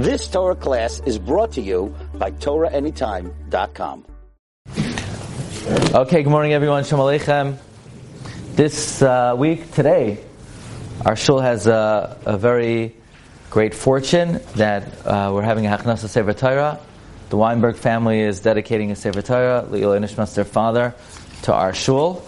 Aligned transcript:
This 0.00 0.28
Torah 0.28 0.56
class 0.56 1.00
is 1.04 1.18
brought 1.18 1.52
to 1.52 1.60
you 1.60 1.94
by 2.14 2.30
TorahAnytime.com. 2.30 4.06
Okay, 5.94 6.22
good 6.22 6.30
morning 6.30 6.54
everyone. 6.54 6.84
Shalom 6.84 7.06
Aleichem. 7.06 7.58
This 8.56 9.02
uh, 9.02 9.34
week, 9.36 9.70
today, 9.72 10.24
our 11.04 11.14
shul 11.16 11.40
has 11.40 11.66
a, 11.66 12.16
a 12.24 12.38
very 12.38 12.96
great 13.50 13.74
fortune 13.74 14.40
that 14.54 15.06
uh, 15.06 15.32
we're 15.34 15.42
having 15.42 15.66
a 15.66 15.68
Hachnasa 15.68 16.08
Sefer 16.08 16.32
Torah. 16.32 16.80
The 17.28 17.36
Weinberg 17.36 17.76
family 17.76 18.20
is 18.20 18.40
dedicating 18.40 18.90
a 18.92 18.96
Sefer 18.96 19.20
Torah, 19.20 19.66
Le'il 19.68 20.00
Nishmas, 20.00 20.34
their 20.34 20.46
father, 20.46 20.94
to 21.42 21.52
our 21.52 21.74
shul. 21.74 22.24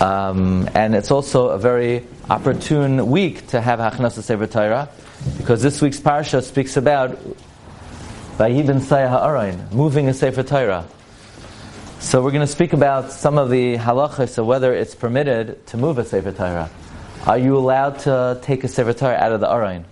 Um, 0.00 0.68
and 0.76 0.94
it's 0.94 1.10
also 1.10 1.48
a 1.48 1.58
very 1.58 2.06
opportune 2.30 3.10
week 3.10 3.48
to 3.48 3.60
have 3.60 3.80
Hachnasa 3.80 4.22
Sefer 4.22 4.46
Torah, 4.46 4.90
because 5.36 5.62
this 5.62 5.80
week's 5.80 6.00
parsha 6.00 6.42
speaks 6.42 6.76
about 6.76 7.10
Vayibin 8.38 8.80
Sayah 8.80 9.08
Ha'arain, 9.08 9.72
moving 9.72 10.08
a 10.08 10.14
Sefer 10.14 10.42
Torah. 10.42 10.86
So 12.00 12.22
we're 12.22 12.30
going 12.30 12.46
to 12.46 12.52
speak 12.52 12.74
about 12.74 13.10
some 13.10 13.38
of 13.38 13.48
the 13.48 13.76
halachas 13.76 14.36
of 14.38 14.46
whether 14.46 14.74
it's 14.74 14.94
permitted 14.94 15.66
to 15.68 15.76
move 15.76 15.98
a 15.98 16.04
Sefer 16.04 16.32
Torah. 16.32 16.70
Are 17.26 17.38
you 17.38 17.56
allowed 17.56 17.98
to 18.00 18.38
take 18.42 18.62
a 18.62 18.68
Sefer 18.68 18.92
Torah 18.92 19.16
out 19.16 19.32
of 19.32 19.40
the 19.40 19.46
Arain 19.48 19.84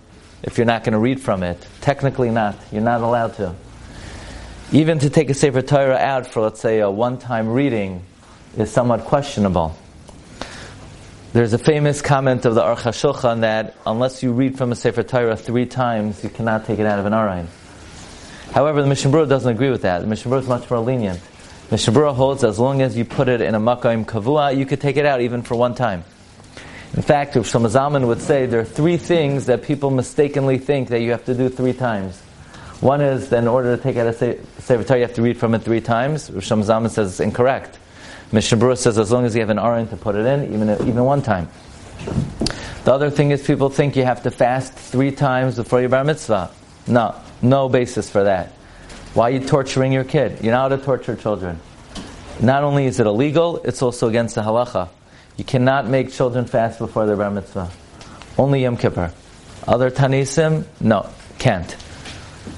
if 0.43 0.57
you're 0.57 0.65
not 0.65 0.83
going 0.83 0.93
to 0.93 0.99
read 0.99 1.19
from 1.19 1.43
it? 1.43 1.57
Technically 1.81 2.29
not. 2.29 2.55
You're 2.71 2.83
not 2.83 3.01
allowed 3.01 3.33
to. 3.35 3.55
Even 4.71 4.99
to 4.99 5.09
take 5.09 5.29
a 5.29 5.33
Sefer 5.33 5.61
Torah 5.61 5.97
out 5.97 6.27
for, 6.27 6.41
let's 6.41 6.61
say, 6.61 6.79
a 6.79 6.89
one-time 6.89 7.49
reading 7.49 8.03
is 8.57 8.71
somewhat 8.71 9.01
questionable. 9.05 9.75
There's 11.35 11.51
a 11.51 11.57
famous 11.57 12.01
comment 12.01 12.45
of 12.45 12.55
the 12.55 12.61
Aruch 12.61 12.83
HaShulchan 12.83 13.41
that 13.41 13.75
unless 13.85 14.23
you 14.23 14.31
read 14.31 14.57
from 14.57 14.71
a 14.71 14.75
Sefer 14.75 15.03
Torah 15.03 15.35
three 15.35 15.65
times, 15.65 16.23
you 16.23 16.29
cannot 16.29 16.63
take 16.63 16.79
it 16.79 16.85
out 16.85 16.97
of 16.97 17.05
an 17.05 17.11
Arayin. 17.11 17.47
However, 18.53 18.81
the 18.81 18.87
Mishnah 18.87 19.11
Berurah 19.11 19.27
doesn't 19.27 19.51
agree 19.51 19.69
with 19.69 19.81
that. 19.81 19.99
The 19.99 20.07
Mishnah 20.07 20.31
Berurah 20.31 20.39
is 20.39 20.47
much 20.47 20.69
more 20.69 20.79
lenient. 20.79 21.19
The 21.67 21.73
Mishnah 21.73 21.91
Berurah 21.91 22.15
holds 22.15 22.45
as 22.45 22.57
long 22.57 22.81
as 22.81 22.95
you 22.95 23.03
put 23.03 23.27
it 23.27 23.41
in 23.41 23.53
a 23.53 23.59
Makayim 23.59 24.05
Kavua, 24.05 24.57
you 24.57 24.65
could 24.65 24.79
take 24.79 24.95
it 24.95 25.05
out 25.05 25.19
even 25.19 25.41
for 25.41 25.55
one 25.55 25.75
time. 25.75 26.05
In 26.93 27.01
fact, 27.01 27.35
Rav 27.35 27.45
Shlomo 27.45 27.69
Zalman 27.69 28.07
would 28.07 28.21
say 28.21 28.45
there 28.45 28.61
are 28.61 28.63
three 28.63 28.95
things 28.95 29.47
that 29.47 29.61
people 29.61 29.91
mistakenly 29.91 30.57
think 30.57 30.87
that 30.87 31.01
you 31.01 31.11
have 31.11 31.25
to 31.25 31.33
do 31.33 31.49
three 31.49 31.73
times. 31.73 32.17
One 32.79 33.01
is 33.01 33.27
that 33.31 33.39
in 33.39 33.49
order 33.49 33.75
to 33.75 33.83
take 33.83 33.97
out 33.97 34.07
a 34.07 34.13
Sefer 34.13 34.85
Torah, 34.85 34.99
you 34.99 35.05
have 35.05 35.15
to 35.15 35.21
read 35.21 35.35
from 35.35 35.53
it 35.53 35.63
three 35.63 35.81
times. 35.81 36.31
Rav 36.31 36.43
Shlomo 36.45 36.63
Zalman 36.63 36.91
says 36.91 37.11
it's 37.11 37.19
incorrect. 37.19 37.77
Mishnah 38.31 38.57
Berurah 38.57 38.77
says 38.77 38.97
as 38.97 39.11
long 39.11 39.25
as 39.25 39.35
you 39.35 39.41
have 39.41 39.49
an 39.49 39.59
aron 39.59 39.87
to 39.89 39.97
put 39.97 40.15
it 40.15 40.25
in, 40.25 40.53
even, 40.53 40.69
even 40.87 41.03
one 41.03 41.21
time. 41.21 41.49
The 42.83 42.93
other 42.93 43.09
thing 43.09 43.31
is 43.31 43.45
people 43.45 43.69
think 43.69 43.95
you 43.95 44.03
have 44.03 44.23
to 44.23 44.31
fast 44.31 44.73
three 44.73 45.11
times 45.11 45.55
before 45.55 45.79
your 45.79 45.89
bar 45.89 46.03
mitzvah. 46.03 46.51
No, 46.87 47.15
no 47.41 47.69
basis 47.69 48.09
for 48.09 48.23
that. 48.23 48.49
Why 49.13 49.29
are 49.29 49.33
you 49.33 49.39
torturing 49.39 49.91
your 49.91 50.03
kid? 50.03 50.43
You're 50.43 50.53
not 50.53 50.69
to 50.69 50.77
torture 50.77 51.15
children. 51.15 51.59
Not 52.41 52.63
only 52.63 52.85
is 52.85 52.99
it 52.99 53.07
illegal, 53.07 53.61
it's 53.63 53.81
also 53.81 54.09
against 54.09 54.35
the 54.35 54.41
halacha. 54.41 54.89
You 55.37 55.45
cannot 55.45 55.87
make 55.87 56.11
children 56.11 56.45
fast 56.45 56.79
before 56.79 57.05
their 57.05 57.15
bar 57.15 57.31
mitzvah. 57.31 57.71
Only 58.37 58.63
Yom 58.63 58.77
Kippur. 58.77 59.11
Other 59.67 59.89
Tanisim, 59.89 60.65
no, 60.79 61.09
can't. 61.39 61.75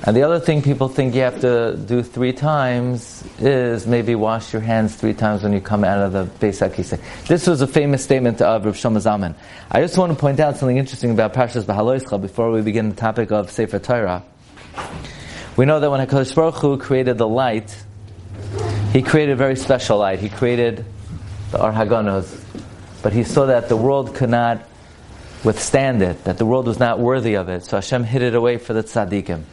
And 0.03 0.16
the 0.16 0.23
other 0.23 0.39
thing 0.39 0.61
people 0.61 0.89
think 0.89 1.16
you 1.16 1.21
have 1.21 1.41
to 1.41 1.75
do 1.75 2.03
three 2.03 2.33
times 2.33 3.23
is 3.39 3.88
maybe 3.88 4.16
wash 4.16 4.53
your 4.53 4.61
hands 4.61 4.95
three 4.95 5.13
times 5.13 5.44
when 5.44 5.53
you 5.53 5.61
come 5.61 5.83
out 5.83 5.99
of 5.99 6.13
the 6.13 6.25
Beis 6.45 6.66
HaKisei. 6.66 6.99
This 7.27 7.47
was 7.47 7.61
a 7.61 7.67
famous 7.67 8.03
statement 8.03 8.41
of 8.41 8.66
Rav 8.66 8.75
Shlomo 8.75 8.97
Zalman. 8.97 9.35
I 9.71 9.81
just 9.81 9.97
want 9.97 10.11
to 10.13 10.17
point 10.17 10.39
out 10.39 10.57
something 10.57 10.77
interesting 10.77 11.11
about 11.11 11.33
Parshas 11.33 11.63
Behaloischa 11.63 12.21
before 12.21 12.52
we 12.52 12.61
begin 12.61 12.89
the 12.89 12.95
topic 12.95 13.31
of 13.31 13.49
Sefer 13.49 13.79
Torah. 13.79 14.23
We 15.55 15.66
know 15.66 15.79
that 15.79 15.89
when 15.89 16.05
HaKadosh 16.05 16.35
Baruch 16.35 16.55
Hu 16.55 16.77
created 16.77 17.17
the 17.17 17.27
light, 17.27 17.75
He 18.94 19.01
created 19.01 19.33
a 19.33 19.35
very 19.35 19.55
special 19.55 19.97
light. 19.97 20.19
He 20.19 20.29
created 20.29 20.85
the 21.51 21.59
Ar 21.59 21.72
Haganos. 21.72 22.44
But 23.01 23.13
He 23.13 23.23
saw 23.23 23.47
that 23.47 23.67
the 23.67 23.78
world 23.78 24.16
could 24.16 24.29
not 24.29 24.62
withstand 25.44 26.01
it, 26.01 26.23
that 26.25 26.38
the 26.38 26.45
world 26.45 26.67
was 26.67 26.79
not 26.79 27.00
worthy 27.00 27.35
of 27.35 27.50
it. 27.50 27.63
So 27.63 27.78
Hashem 27.78 28.03
hid 28.03 28.22
it 28.22 28.35
away 28.35 28.57
for 28.57 28.73
the 28.73 28.83
tzaddikim. 28.83 29.44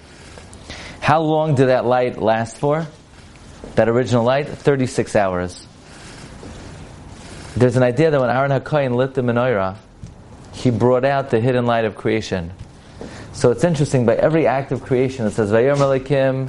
How 1.04 1.20
long 1.20 1.54
did 1.54 1.66
that 1.66 1.84
light 1.84 2.16
last 2.16 2.56
for? 2.56 2.86
That 3.74 3.90
original 3.90 4.24
light? 4.24 4.48
36 4.48 5.14
hours. 5.14 5.66
There's 7.54 7.76
an 7.76 7.82
idea 7.82 8.10
that 8.10 8.18
when 8.18 8.30
Aaron 8.30 8.50
HaKoyin 8.50 8.94
lit 8.94 9.12
the 9.12 9.20
menorah, 9.20 9.76
he 10.52 10.70
brought 10.70 11.04
out 11.04 11.28
the 11.28 11.40
hidden 11.40 11.66
light 11.66 11.84
of 11.84 11.94
creation. 11.94 12.54
So 13.34 13.50
it's 13.50 13.64
interesting, 13.64 14.06
by 14.06 14.14
every 14.14 14.46
act 14.46 14.72
of 14.72 14.80
creation, 14.80 15.26
it 15.26 15.32
says, 15.32 15.50
Vayom 15.50 15.76
Elikim, 15.76 16.48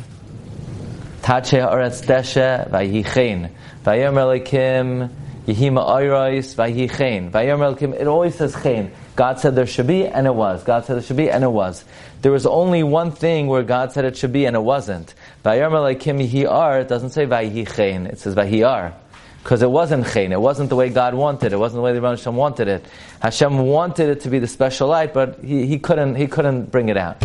Tache 1.21 1.59
Ha'aretz 1.59 2.05
Deshe, 2.05 2.69
Vayichein. 2.69 3.51
Vayom 3.83 4.15
Elikim, 4.15 5.09
Yehima 5.47 5.85
Oyrois, 5.85 6.55
Vayichein. 6.55 7.29
Vayom 7.29 7.59
Elikim, 7.59 7.93
it 7.93 8.07
always 8.07 8.35
says 8.35 8.55
Chein. 8.55 8.93
God 9.15 9.39
said 9.39 9.55
there 9.55 9.65
should 9.65 9.87
be, 9.87 10.05
and 10.05 10.27
it 10.27 10.35
was. 10.35 10.63
God 10.63 10.85
said 10.85 10.95
there 10.95 11.03
should 11.03 11.15
be, 11.17 11.31
and 11.31 11.43
it 11.43 11.51
was. 11.51 11.85
There 12.21 12.31
was 12.31 12.45
only 12.45 12.83
one 12.83 13.11
thing 13.11 13.47
where 13.47 13.63
God 13.63 13.93
said 13.93 14.03
it 14.03 14.17
should 14.17 14.33
be, 14.33 14.45
and 14.45 14.55
it 14.55 14.61
wasn't. 14.61 15.13
It 15.45 15.59
doesn't 15.59 17.09
say 17.11 17.25
vayichein, 17.25 18.07
it 18.07 18.19
says. 18.19 18.35
Because 18.35 19.61
it 19.61 19.69
wasn't 19.69 20.07
chein, 20.07 20.31
it 20.31 20.41
wasn't 20.41 20.69
the 20.69 20.75
way 20.75 20.89
God 20.89 21.13
wanted 21.13 21.53
it, 21.53 21.59
wasn't 21.59 21.77
the 21.77 21.83
way 21.83 21.91
the 21.91 22.01
Rebbe 22.01 22.09
Hashem 22.09 22.35
wanted 22.35 22.67
it. 22.67 22.83
Hashem 23.21 23.59
wanted 23.59 24.09
it 24.09 24.21
to 24.21 24.29
be 24.29 24.39
the 24.39 24.47
special 24.47 24.87
light, 24.87 25.13
but 25.13 25.37
he, 25.43 25.67
he 25.67 25.77
couldn't 25.77 26.15
he 26.15 26.25
couldn't 26.25 26.71
bring 26.71 26.89
it 26.89 26.97
out. 26.97 27.23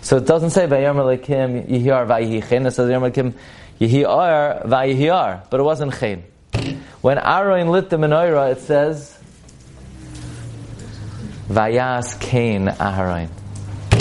So 0.00 0.16
it 0.16 0.26
doesn't 0.26 0.50
say 0.50 0.66
vayarma 0.66 1.16
lekim 1.16 1.70
it 1.70 2.72
says 2.72 2.88
vayarma 2.90 3.12
lekim 3.12 3.34
but 5.50 5.60
it 5.60 5.62
wasn't 5.62 5.94
chein. 5.94 6.24
When 7.00 7.18
Aaron 7.18 7.68
lit 7.68 7.90
the 7.90 7.96
menorah, 7.96 8.52
it 8.52 8.60
says 8.60 9.16
Vayas 11.48 12.18
Cain 12.20 12.66
Aharon. 12.66 13.28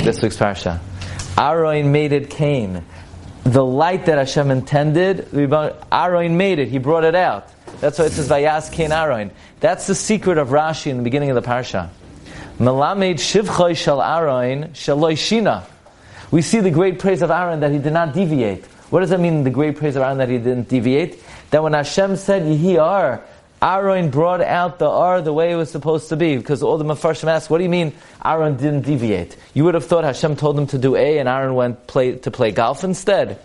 This 0.03 0.21
week's 0.21 0.37
parsha. 0.37 0.79
Aaron 1.37 1.91
made 1.91 2.11
it 2.11 2.29
Cain. 2.29 2.83
The 3.43 3.65
light 3.65 4.05
that 4.05 4.17
Hashem 4.17 4.51
intended, 4.51 5.27
Aaron 5.91 6.37
made 6.37 6.59
it. 6.59 6.67
He 6.67 6.77
brought 6.77 7.03
it 7.03 7.15
out. 7.15 7.49
That's 7.79 7.97
why 7.97 8.05
it 8.05 8.11
says 8.11 8.29
Vayas 8.29 8.71
Cain 8.71 8.91
Aaron. 8.91 9.31
That's 9.59 9.87
the 9.87 9.95
secret 9.95 10.37
of 10.37 10.49
Rashi 10.49 10.91
in 10.91 10.97
the 10.97 11.03
beginning 11.03 11.31
of 11.31 11.35
the 11.35 11.41
parsha. 11.41 11.89
Melamed 12.59 13.15
Shivchoy 13.15 13.75
Shal 13.75 14.01
Aaron 14.01 14.69
Shaloi 14.69 15.13
Shina. 15.13 15.63
We 16.29 16.43
see 16.43 16.59
the 16.59 16.69
great 16.69 16.99
praise 16.99 17.23
of 17.23 17.31
Aaron 17.31 17.61
that 17.61 17.71
he 17.71 17.79
did 17.79 17.93
not 17.93 18.13
deviate. 18.13 18.65
What 18.91 18.99
does 18.99 19.09
that 19.09 19.19
mean, 19.19 19.43
the 19.43 19.49
great 19.49 19.77
praise 19.77 19.95
of 19.95 20.03
Aaron 20.03 20.19
that 20.19 20.29
he 20.29 20.37
didn't 20.37 20.69
deviate? 20.69 21.23
That 21.49 21.63
when 21.63 21.73
Hashem 21.73 22.17
said, 22.17 22.43
Yehi 22.43 22.79
Ar, 22.79 23.23
Aaron 23.61 24.09
brought 24.09 24.41
out 24.41 24.79
the 24.79 24.89
R 24.89 25.21
the 25.21 25.31
way 25.31 25.51
it 25.51 25.55
was 25.55 25.69
supposed 25.69 26.09
to 26.09 26.17
be, 26.17 26.35
because 26.35 26.63
all 26.63 26.79
the 26.79 26.83
Mefarshim 26.83 27.27
asked, 27.27 27.49
what 27.51 27.59
do 27.59 27.63
you 27.63 27.69
mean 27.69 27.93
Aaron 28.25 28.57
didn't 28.57 28.81
deviate? 28.81 29.37
You 29.53 29.65
would 29.65 29.75
have 29.75 29.85
thought 29.85 30.03
Hashem 30.03 30.35
told 30.35 30.57
him 30.57 30.65
to 30.67 30.79
do 30.79 30.95
A 30.95 31.19
and 31.19 31.29
Aaron 31.29 31.53
went 31.53 31.85
play, 31.85 32.15
to 32.17 32.31
play 32.31 32.51
golf 32.51 32.83
instead. 32.83 33.39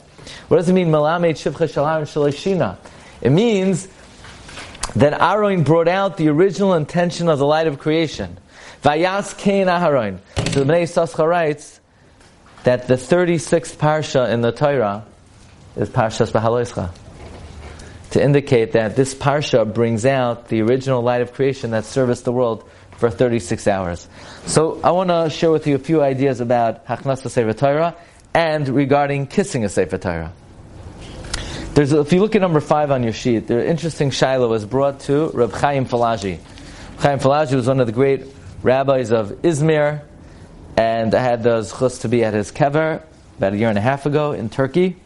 What 0.49 0.57
does 0.57 0.71
it 0.71 0.73
mean, 0.73 0.89
Melamed 0.89 1.35
Shivcha 1.35 1.69
Shalarim 1.69 2.03
Shalashina? 2.05 2.79
It 3.21 3.31
means 3.31 3.89
that 4.95 5.21
Aaron 5.21 5.65
brought 5.65 5.89
out 5.89 6.17
the 6.17 6.29
original 6.29 6.73
intention 6.73 7.29
of 7.29 7.39
the 7.39 7.47
light 7.47 7.67
of 7.67 7.79
creation. 7.79 8.39
Vayas 8.83 9.37
Kain 9.37 9.67
Aharon. 9.67 10.19
So 10.53 10.65
the 10.65 10.73
Yissaschar 10.73 11.29
writes 11.29 11.79
that 12.65 12.89
the 12.89 12.95
36th 12.95 13.77
parsha 13.77 14.31
in 14.31 14.41
the 14.41 14.53
Torah 14.53 15.05
is 15.77 15.91
Parshas 15.91 16.33
Behaloischa 16.33 16.91
to 18.17 18.23
indicate 18.23 18.73
that 18.73 18.97
this 18.97 19.15
parsha 19.15 19.71
brings 19.71 20.07
out 20.07 20.49
the 20.49 20.63
original 20.63 21.03
light 21.03 21.21
of 21.21 21.35
creation 21.35 21.73
that 21.73 21.85
serviced 21.85 22.25
the 22.25 22.33
world 22.33 22.67
for 22.93 23.11
36 23.11 23.69
hours. 23.69 24.09
So 24.47 24.81
I 24.83 24.93
want 24.93 25.11
to 25.11 25.29
share 25.29 25.51
with 25.51 25.67
you 25.67 25.75
a 25.75 25.79
few 25.79 26.03
ideas 26.03 26.41
about 26.41 26.87
Hachnasa 26.87 27.29
Sefer 27.29 27.53
Torah 27.53 27.95
and 28.33 28.67
regarding 28.71 29.27
kissing 29.27 29.67
a 29.67 29.69
Sefer 29.69 29.99
Torah. 29.99 30.33
There's, 31.75 31.93
if 31.93 32.11
you 32.15 32.21
look 32.21 32.35
at 32.35 32.41
number 32.41 32.61
five 32.61 32.91
on 32.91 33.03
your 33.03 33.13
sheet, 33.13 33.49
the 33.49 33.69
interesting 33.69 34.11
Shiloh 34.11 34.49
was 34.49 34.65
brought 34.65 35.01
to 35.01 35.29
Reb 35.35 35.53
Chaim 35.53 35.85
Falaji. 35.85 36.39
Chaim 37.01 37.19
Falaji 37.19 37.55
was 37.55 37.67
one 37.67 37.81
of 37.81 37.87
the 37.87 37.93
great 37.93 38.25
rabbis 38.63 39.13
of 39.13 39.29
Izmir, 39.43 40.01
and 40.79 41.15
I 41.15 41.23
had 41.23 41.43
the 41.43 41.61
zchus 41.61 42.01
to 42.01 42.09
be 42.09 42.25
at 42.25 42.33
his 42.33 42.51
kever 42.51 43.03
about 43.37 43.53
a 43.53 43.59
year 43.59 43.69
and 43.69 43.77
a 43.77 43.83
half 43.83 44.07
ago 44.07 44.33
in 44.33 44.49
Turkey. 44.49 44.97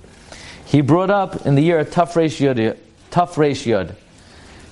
He 0.64 0.80
brought 0.80 1.10
up 1.10 1.44
in 1.44 1.56
the 1.56 1.62
year 1.62 1.84
Tafresh 1.84 2.38
Yod, 2.38 2.78
Tough 3.10 3.36
Yod. 3.36 3.96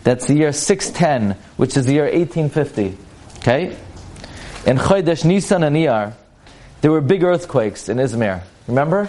That's 0.05 0.27
the 0.27 0.35
year 0.35 0.53
610, 0.53 1.37
which 1.57 1.77
is 1.77 1.87
the 1.87 1.95
year 1.95 2.05
1850. 2.05 2.97
Okay? 3.39 3.77
In 4.67 4.77
Chodesh 4.79 5.25
Nisan 5.25 5.63
and 5.63 5.77
Iyar, 5.77 6.15
there 6.81 6.91
were 6.91 7.01
big 7.01 7.25
earthquakes 7.25 7.89
in 7.89 7.99
Izmir. 7.99 8.43
Remember? 8.67 9.09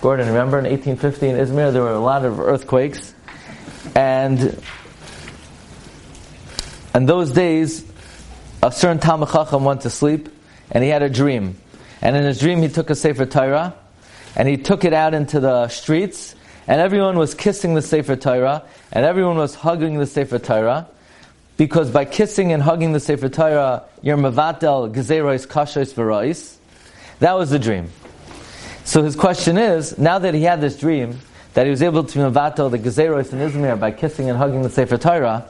Gordon, 0.00 0.28
remember 0.28 0.58
in 0.58 0.64
1850 0.64 1.28
in 1.28 1.36
Izmir, 1.36 1.72
there 1.72 1.82
were 1.82 1.92
a 1.92 2.00
lot 2.00 2.24
of 2.24 2.38
earthquakes. 2.38 3.14
And 3.94 4.62
in 6.94 7.06
those 7.06 7.32
days, 7.32 7.84
a 8.62 8.70
certain 8.70 8.98
Talmud 8.98 9.30
Chacham 9.30 9.64
went 9.64 9.82
to 9.82 9.90
sleep, 9.90 10.28
and 10.70 10.84
he 10.84 10.90
had 10.90 11.02
a 11.02 11.10
dream. 11.10 11.56
and 12.00 12.16
in 12.16 12.24
his 12.24 12.38
dream 12.38 12.62
he 12.62 12.68
took 12.68 12.90
a 12.90 12.94
Sefer 12.94 13.26
Torah, 13.26 13.74
and 14.36 14.48
he 14.48 14.56
took 14.56 14.84
it 14.84 14.92
out 14.92 15.14
into 15.14 15.40
the 15.40 15.68
streets, 15.68 16.34
and 16.68 16.82
everyone 16.82 17.16
was 17.16 17.34
kissing 17.34 17.74
the 17.74 17.80
Sefer 17.80 18.14
Torah, 18.14 18.62
and 18.92 19.06
everyone 19.06 19.38
was 19.38 19.54
hugging 19.54 19.98
the 19.98 20.06
Sefer 20.06 20.38
Torah, 20.38 20.86
because 21.56 21.90
by 21.90 22.04
kissing 22.04 22.52
and 22.52 22.62
hugging 22.62 22.92
the 22.92 23.00
Sefer 23.00 23.30
Torah, 23.30 23.84
you're 24.02 24.18
mevatel 24.18 24.94
gezerois 24.94 25.46
kashois 25.46 25.94
v'rois. 25.94 26.56
That 27.20 27.32
was 27.32 27.48
the 27.48 27.58
dream. 27.58 27.90
So 28.84 29.02
his 29.02 29.16
question 29.16 29.56
is, 29.56 29.96
now 29.96 30.18
that 30.18 30.34
he 30.34 30.42
had 30.42 30.60
this 30.60 30.78
dream, 30.78 31.18
that 31.54 31.64
he 31.64 31.70
was 31.70 31.82
able 31.82 32.04
to 32.04 32.18
mevatel 32.18 32.70
the 32.70 32.78
gezerois 32.78 33.32
in 33.32 33.38
Izmir 33.38 33.80
by 33.80 33.90
kissing 33.90 34.28
and 34.28 34.36
hugging 34.36 34.62
the 34.62 34.70
Sefer 34.70 34.98
Torah, 34.98 35.46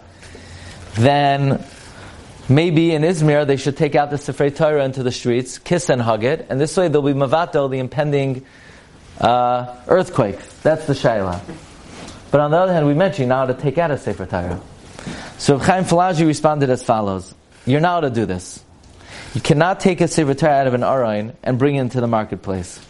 then 0.94 1.64
maybe 2.48 2.92
in 2.92 3.02
Izmir 3.02 3.44
they 3.44 3.56
should 3.56 3.76
take 3.76 3.96
out 3.96 4.10
the 4.10 4.18
Sefer 4.18 4.50
Torah 4.50 4.84
into 4.84 5.02
the 5.02 5.12
streets, 5.12 5.58
kiss 5.58 5.88
and 5.88 6.00
hug 6.00 6.22
it, 6.22 6.46
and 6.48 6.60
this 6.60 6.76
way 6.76 6.86
they'll 6.86 7.02
be 7.02 7.12
mevatel 7.12 7.68
the 7.68 7.80
impending 7.80 8.46
uh, 9.20 9.76
earthquake. 9.86 10.38
That's 10.62 10.86
the 10.86 10.92
shaila. 10.92 11.40
But 12.30 12.40
on 12.40 12.50
the 12.50 12.58
other 12.58 12.72
hand, 12.72 12.86
we 12.86 12.94
mentioned 12.94 13.28
now 13.28 13.46
to 13.46 13.54
take 13.54 13.78
out 13.78 13.90
a 13.90 13.98
Sefer 13.98 14.26
Torah. 14.26 14.60
So 15.38 15.58
Chaim 15.58 15.84
Falaji 15.84 16.26
responded 16.26 16.70
as 16.70 16.82
follows: 16.82 17.34
You're 17.64 17.80
not 17.80 18.00
to 18.00 18.10
do 18.10 18.26
this. 18.26 18.62
You 19.34 19.40
cannot 19.40 19.80
take 19.80 20.00
a 20.00 20.08
Sefer 20.08 20.34
Torah 20.34 20.52
out 20.52 20.66
of 20.66 20.74
an 20.74 20.82
Arayin 20.82 21.34
and 21.42 21.58
bring 21.58 21.76
it 21.76 21.80
into 21.80 22.00
the 22.00 22.06
marketplace. 22.06 22.80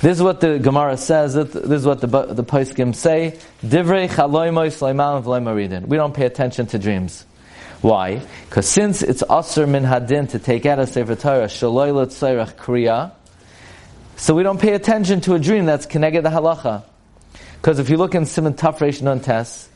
This 0.00 0.18
is 0.18 0.22
what 0.22 0.40
the 0.40 0.58
Gemara 0.58 0.96
says. 0.96 1.34
This 1.34 1.54
is 1.54 1.86
what 1.86 2.00
the 2.00 2.06
the 2.06 2.44
Poskim 2.44 2.94
say. 2.94 3.38
Divrei 3.64 4.08
chaloimoy 4.08 4.68
v'leimaridin. 4.70 5.86
We 5.86 5.96
don't 5.96 6.14
pay 6.14 6.26
attention 6.26 6.66
to 6.68 6.78
dreams. 6.78 7.24
Why? 7.80 8.22
Because 8.48 8.68
since 8.68 9.02
it's 9.02 9.22
aser 9.30 9.66
min 9.66 9.84
hadin 9.84 10.28
to 10.30 10.38
take 10.38 10.66
out 10.66 10.78
a 10.78 10.86
sefer 10.86 11.14
Torah 11.14 11.46
shaloi 11.46 11.92
letzerach 11.92 12.56
kriya, 12.56 13.12
so 14.18 14.34
we 14.34 14.42
don't 14.42 14.60
pay 14.60 14.74
attention 14.74 15.20
to 15.22 15.34
a 15.34 15.38
dream 15.38 15.64
that's 15.64 15.86
connected 15.86 16.22
the 16.22 16.28
halacha. 16.28 16.82
Because 17.54 17.78
if 17.78 17.88
you 17.88 17.96
look 17.96 18.16
in 18.16 18.26
Simon 18.26 18.54
Tafresh 18.54 19.00
Nun 19.00 19.20
Tes, 19.20 19.68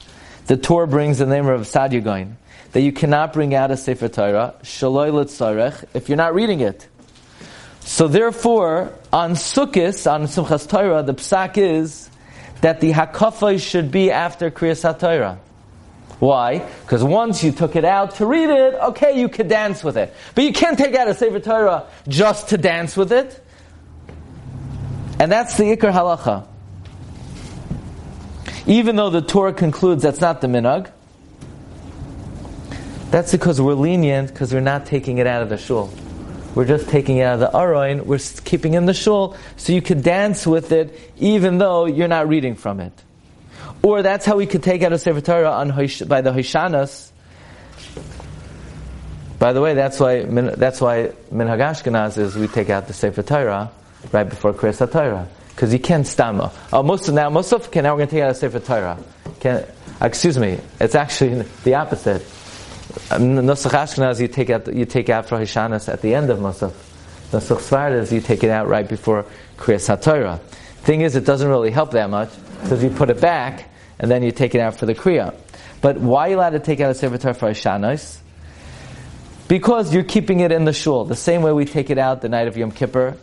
the 0.46 0.56
Torah 0.56 0.88
brings 0.88 1.18
the 1.18 1.26
name 1.26 1.46
of 1.46 1.60
Sadyagoin 1.62 2.34
that 2.72 2.80
you 2.80 2.92
cannot 2.92 3.32
bring 3.32 3.54
out 3.54 3.70
a 3.70 3.76
sefer 3.76 4.08
Torah 4.08 4.54
shaloi 4.64 5.12
letzerach 5.12 5.84
if 5.94 6.08
you're 6.08 6.16
not 6.16 6.34
reading 6.34 6.58
it. 6.58 6.88
So 7.80 8.08
therefore, 8.08 8.92
on 9.12 9.32
Sukkot, 9.32 10.10
on 10.10 10.24
Simchas 10.24 10.68
Torah, 10.68 11.04
the 11.04 11.14
psak 11.14 11.56
is 11.56 12.10
that 12.62 12.80
the 12.80 12.92
hakafa 12.92 13.60
should 13.60 13.92
be 13.92 14.10
after 14.10 14.50
Kriyas 14.50 14.82
HaTorah. 14.92 15.38
Why? 16.18 16.58
Because 16.58 17.04
once 17.04 17.44
you 17.44 17.52
took 17.52 17.76
it 17.76 17.84
out 17.84 18.16
to 18.16 18.26
read 18.26 18.50
it, 18.50 18.74
okay, 18.74 19.20
you 19.20 19.28
could 19.28 19.48
dance 19.48 19.84
with 19.84 19.96
it. 19.96 20.14
But 20.34 20.44
you 20.44 20.52
can't 20.52 20.78
take 20.78 20.94
out 20.94 21.08
a 21.08 21.14
Sefer 21.14 21.40
Torah 21.40 21.86
just 22.08 22.50
to 22.50 22.58
dance 22.58 22.96
with 22.96 23.12
it. 23.12 23.44
And 25.18 25.30
that's 25.30 25.56
the 25.56 25.64
Ikar 25.64 25.92
Halacha. 25.92 26.46
Even 28.66 28.96
though 28.96 29.10
the 29.10 29.22
Torah 29.22 29.52
concludes 29.52 30.02
that's 30.02 30.20
not 30.20 30.40
the 30.40 30.46
minhag, 30.46 30.90
that's 33.10 33.32
because 33.32 33.60
we're 33.60 33.74
lenient 33.74 34.28
because 34.28 34.54
we're 34.54 34.60
not 34.60 34.86
taking 34.86 35.18
it 35.18 35.26
out 35.26 35.42
of 35.42 35.48
the 35.48 35.58
shul. 35.58 35.92
We're 36.54 36.66
just 36.66 36.88
taking 36.88 37.18
it 37.18 37.24
out 37.24 37.34
of 37.34 37.40
the 37.40 37.58
aroin. 37.58 38.04
We're 38.06 38.18
keeping 38.44 38.74
in 38.74 38.86
the 38.86 38.94
shul, 38.94 39.36
so 39.56 39.72
you 39.72 39.82
could 39.82 40.02
dance 40.02 40.46
with 40.46 40.72
it, 40.72 40.98
even 41.18 41.58
though 41.58 41.86
you're 41.86 42.08
not 42.08 42.28
reading 42.28 42.54
from 42.54 42.80
it. 42.80 42.92
Or 43.82 44.02
that's 44.02 44.24
how 44.24 44.36
we 44.36 44.46
could 44.46 44.62
take 44.62 44.82
out 44.82 44.92
a 44.92 44.98
sefer 44.98 45.20
Torah 45.20 45.50
on 45.50 45.68
by 45.70 46.20
the 46.20 46.30
Hishanas. 46.30 47.10
By 49.38 49.52
the 49.52 49.60
way, 49.60 49.74
that's 49.74 49.98
why 49.98 50.22
that's 50.22 50.80
why 50.80 51.12
minhag 51.32 51.58
Ashkenaz 51.58 52.16
is 52.16 52.36
we 52.36 52.46
take 52.46 52.70
out 52.70 52.86
the 52.86 52.92
sefer 52.92 53.22
Torah 53.22 53.72
right 54.10 54.28
before 54.28 54.52
Kriyas 54.52 54.90
Torah 54.90 55.28
because 55.54 55.72
you 55.72 55.78
can't 55.78 56.06
stama. 56.06 56.52
Oh, 56.72 56.78
uh, 56.78 56.80
uh, 56.80 56.82
most 56.82 57.08
of 57.08 57.14
now 57.14 57.30
most 57.30 57.52
of 57.52 57.66
okay, 57.68 57.80
now 57.80 57.92
we're 57.92 57.98
going 57.98 58.08
to 58.08 58.14
take 58.16 58.22
out 58.24 58.30
a 58.30 58.34
sefer 58.34 58.58
Torah. 58.58 58.98
Can, 59.40 59.64
excuse 60.00 60.38
me, 60.38 60.58
it's 60.80 60.94
actually 60.94 61.42
the 61.64 61.74
opposite. 61.74 62.22
Um, 63.10 63.36
Nusach 63.36 63.70
Ashkenaz, 63.70 64.20
you 64.20 64.28
take 64.28 64.50
out 64.50 64.72
you 64.72 64.84
take 64.84 65.08
out 65.08 65.26
for 65.26 65.36
at 65.36 66.02
the 66.02 66.14
end 66.14 66.30
of 66.30 66.38
Nusach. 66.38 66.72
Nusach 67.30 67.58
Svardas, 67.58 68.12
you 68.12 68.20
take 68.20 68.44
it 68.44 68.50
out 68.50 68.68
right 68.68 68.88
before 68.88 69.24
Kriyas 69.56 69.88
HaTorah. 69.96 70.40
Thing 70.82 71.02
is, 71.02 71.16
it 71.16 71.24
doesn't 71.24 71.48
really 71.48 71.70
help 71.70 71.92
that 71.92 72.10
much 72.10 72.30
because 72.62 72.82
you 72.82 72.90
put 72.90 73.08
it 73.08 73.20
back 73.20 73.70
and 73.98 74.10
then 74.10 74.22
you 74.22 74.32
take 74.32 74.54
it 74.54 74.60
out 74.60 74.76
for 74.76 74.86
the 74.86 74.94
Kriya. 74.94 75.34
But 75.80 75.98
why 75.98 76.26
are 76.26 76.30
you 76.30 76.36
allowed 76.36 76.50
to 76.50 76.60
take 76.60 76.80
out 76.80 76.90
a 76.90 76.94
Sefer 76.94 77.18
Torah 77.18 77.34
for 77.34 77.50
Hishanas? 77.50 78.18
Because 79.48 79.94
you're 79.94 80.04
keeping 80.04 80.40
it 80.40 80.52
in 80.52 80.64
the 80.64 80.72
shul, 80.72 81.04
the 81.04 81.16
same 81.16 81.42
way 81.42 81.52
we 81.52 81.64
take 81.64 81.90
it 81.90 81.98
out 81.98 82.20
the 82.20 82.28
night 82.28 82.48
of 82.48 82.56
Yom 82.56 82.72
Kippur. 82.72 83.16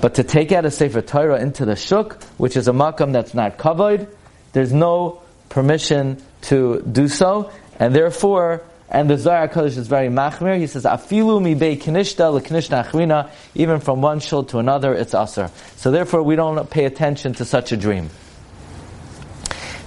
But 0.00 0.14
to 0.14 0.22
take 0.22 0.52
out 0.52 0.64
a 0.64 0.70
Sefer 0.70 1.02
Torah 1.02 1.40
into 1.40 1.64
the 1.64 1.76
shuk, 1.76 2.22
which 2.36 2.56
is 2.56 2.68
a 2.68 2.72
makam 2.72 3.12
that's 3.12 3.34
not 3.34 3.58
covered, 3.58 4.08
there's 4.52 4.72
no 4.72 5.22
permission 5.48 6.22
to 6.42 6.82
do 6.82 7.08
so, 7.08 7.50
and 7.78 7.94
therefore 7.94 8.62
and 8.90 9.10
the 9.10 9.18
Zohar 9.18 9.48
Kodesh 9.48 9.76
is 9.76 9.86
very 9.86 10.08
machmir. 10.08 10.56
He 10.56 10.66
says, 10.66 10.84
"Afilu 10.84 11.42
mi 11.42 11.54
bei 11.54 11.76
kinishta 11.76 12.32
lekinishta 12.32 12.86
achrina." 12.86 13.28
Even 13.54 13.80
from 13.80 14.00
one 14.00 14.20
shul 14.20 14.44
to 14.44 14.58
another, 14.58 14.94
it's 14.94 15.14
aser. 15.14 15.50
So 15.76 15.90
therefore, 15.90 16.22
we 16.22 16.36
don't 16.36 16.70
pay 16.70 16.86
attention 16.86 17.34
to 17.34 17.44
such 17.44 17.70
a 17.70 17.76
dream. 17.76 18.08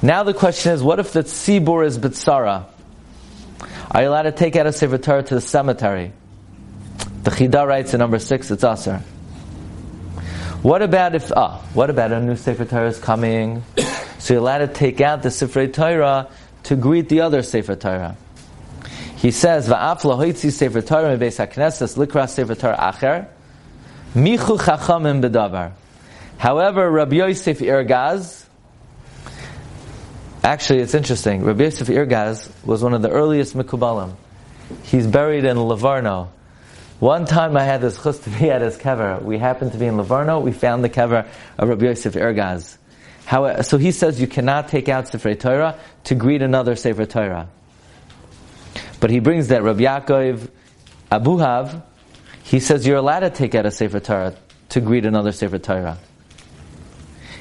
Now 0.03 0.23
the 0.23 0.33
question 0.33 0.73
is, 0.73 0.83
what 0.83 0.99
if 0.99 1.13
the 1.13 1.23
tzibur 1.23 1.85
is 1.85 1.97
bitsara? 1.97 2.65
Are 3.91 4.01
you 4.01 4.09
allowed 4.09 4.23
to 4.23 4.31
take 4.31 4.55
out 4.55 4.67
a 4.67 4.73
sefer 4.73 4.97
Torah 4.97 5.23
to 5.23 5.35
the 5.35 5.41
cemetery? 5.41 6.13
The 7.23 7.31
Chida 7.31 7.67
writes 7.67 7.93
in 7.93 7.99
number 7.99 8.19
six, 8.19 8.49
it's 8.51 8.63
aser. 8.63 9.01
What 10.61 10.83
about 10.83 11.15
if 11.15 11.31
ah? 11.35 11.59
What 11.73 11.89
about 11.89 12.11
a 12.11 12.19
new 12.19 12.35
sefer 12.35 12.65
Torah 12.65 12.89
is 12.89 12.99
coming? 12.99 13.63
So 14.19 14.35
you're 14.35 14.43
allowed 14.43 14.59
to 14.59 14.67
take 14.67 15.01
out 15.01 15.23
the 15.23 15.31
sefer 15.31 15.65
Torah 15.65 16.27
to 16.65 16.75
greet 16.75 17.09
the 17.09 17.21
other 17.21 17.41
sefer 17.41 17.75
Torah. 17.75 18.15
He 19.15 19.31
says, 19.31 19.67
"Va'af 19.67 20.01
lahoitzi 20.01 20.51
sefer 20.51 20.81
Torah 20.81 21.17
mebeis 21.17 21.43
hakneses 21.43 21.97
likra 21.97 22.29
sefer 22.29 22.53
Torah 22.53 22.77
acher 22.77 23.25
michu 24.13 24.57
chachamim 24.57 25.23
bedavar." 25.23 25.71
However, 26.37 26.91
Rabbi 26.91 27.15
Yosef 27.15 27.57
Irgaz, 27.57 28.45
actually, 30.43 30.81
it's 30.81 30.93
interesting. 30.93 31.43
Rabbi 31.43 31.63
Yosef 31.63 31.87
Irgaz 31.87 32.51
was 32.63 32.83
one 32.83 32.93
of 32.93 33.01
the 33.01 33.09
earliest 33.09 33.57
mikubalim. 33.57 34.11
He's 34.83 35.07
buried 35.07 35.43
in 35.43 35.57
Livorno. 35.57 36.29
One 37.01 37.25
time 37.25 37.57
I 37.57 37.63
had 37.63 37.81
this 37.81 37.97
chus 37.99 38.19
to 38.19 38.29
be 38.29 38.51
at 38.51 38.61
his 38.61 38.77
kever. 38.77 39.19
We 39.23 39.39
happened 39.39 39.71
to 39.71 39.79
be 39.79 39.87
in 39.87 39.97
Livorno. 39.97 40.39
We 40.39 40.51
found 40.51 40.83
the 40.83 40.89
kever 40.89 41.27
of 41.57 41.67
Rabbi 41.67 41.85
Yosef 41.85 42.13
Ergaz. 42.13 42.77
How, 43.25 43.63
so 43.63 43.79
he 43.79 43.91
says 43.91 44.21
you 44.21 44.27
cannot 44.27 44.67
take 44.67 44.87
out 44.87 45.07
Sefer 45.07 45.33
Torah 45.33 45.79
to 46.03 46.13
greet 46.13 46.43
another 46.43 46.75
Sefer 46.75 47.07
Torah. 47.07 47.49
But 48.99 49.09
he 49.09 49.19
brings 49.19 49.47
that 49.47 49.63
Rabbi 49.63 49.81
Yaakov 49.81 50.47
Abuhav, 51.11 51.81
he 52.43 52.59
says 52.59 52.85
you're 52.85 52.97
allowed 52.97 53.21
to 53.21 53.31
take 53.31 53.55
out 53.55 53.65
a 53.65 53.71
Sefer 53.71 53.99
Torah 53.99 54.35
to 54.69 54.79
greet 54.79 55.03
another 55.03 55.31
Sefer 55.31 55.57
Torah. 55.57 55.97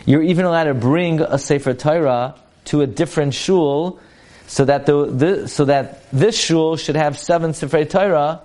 You're 0.06 0.22
even 0.22 0.46
allowed 0.46 0.64
to 0.64 0.74
bring 0.74 1.20
a 1.20 1.36
Sefer 1.36 1.74
Torah 1.74 2.34
to 2.64 2.80
a 2.80 2.86
different 2.86 3.34
shul 3.34 4.00
so 4.46 4.64
that, 4.64 4.86
the, 4.86 5.04
the 5.04 5.48
so 5.48 5.66
that 5.66 6.10
this 6.12 6.40
shul 6.40 6.78
should 6.78 6.96
have 6.96 7.18
seven 7.18 7.52
Sefer 7.52 7.84
Torah 7.84 8.40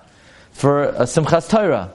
for 0.55 0.85
a 0.85 1.03
Simchas 1.03 1.50
Torah. 1.50 1.93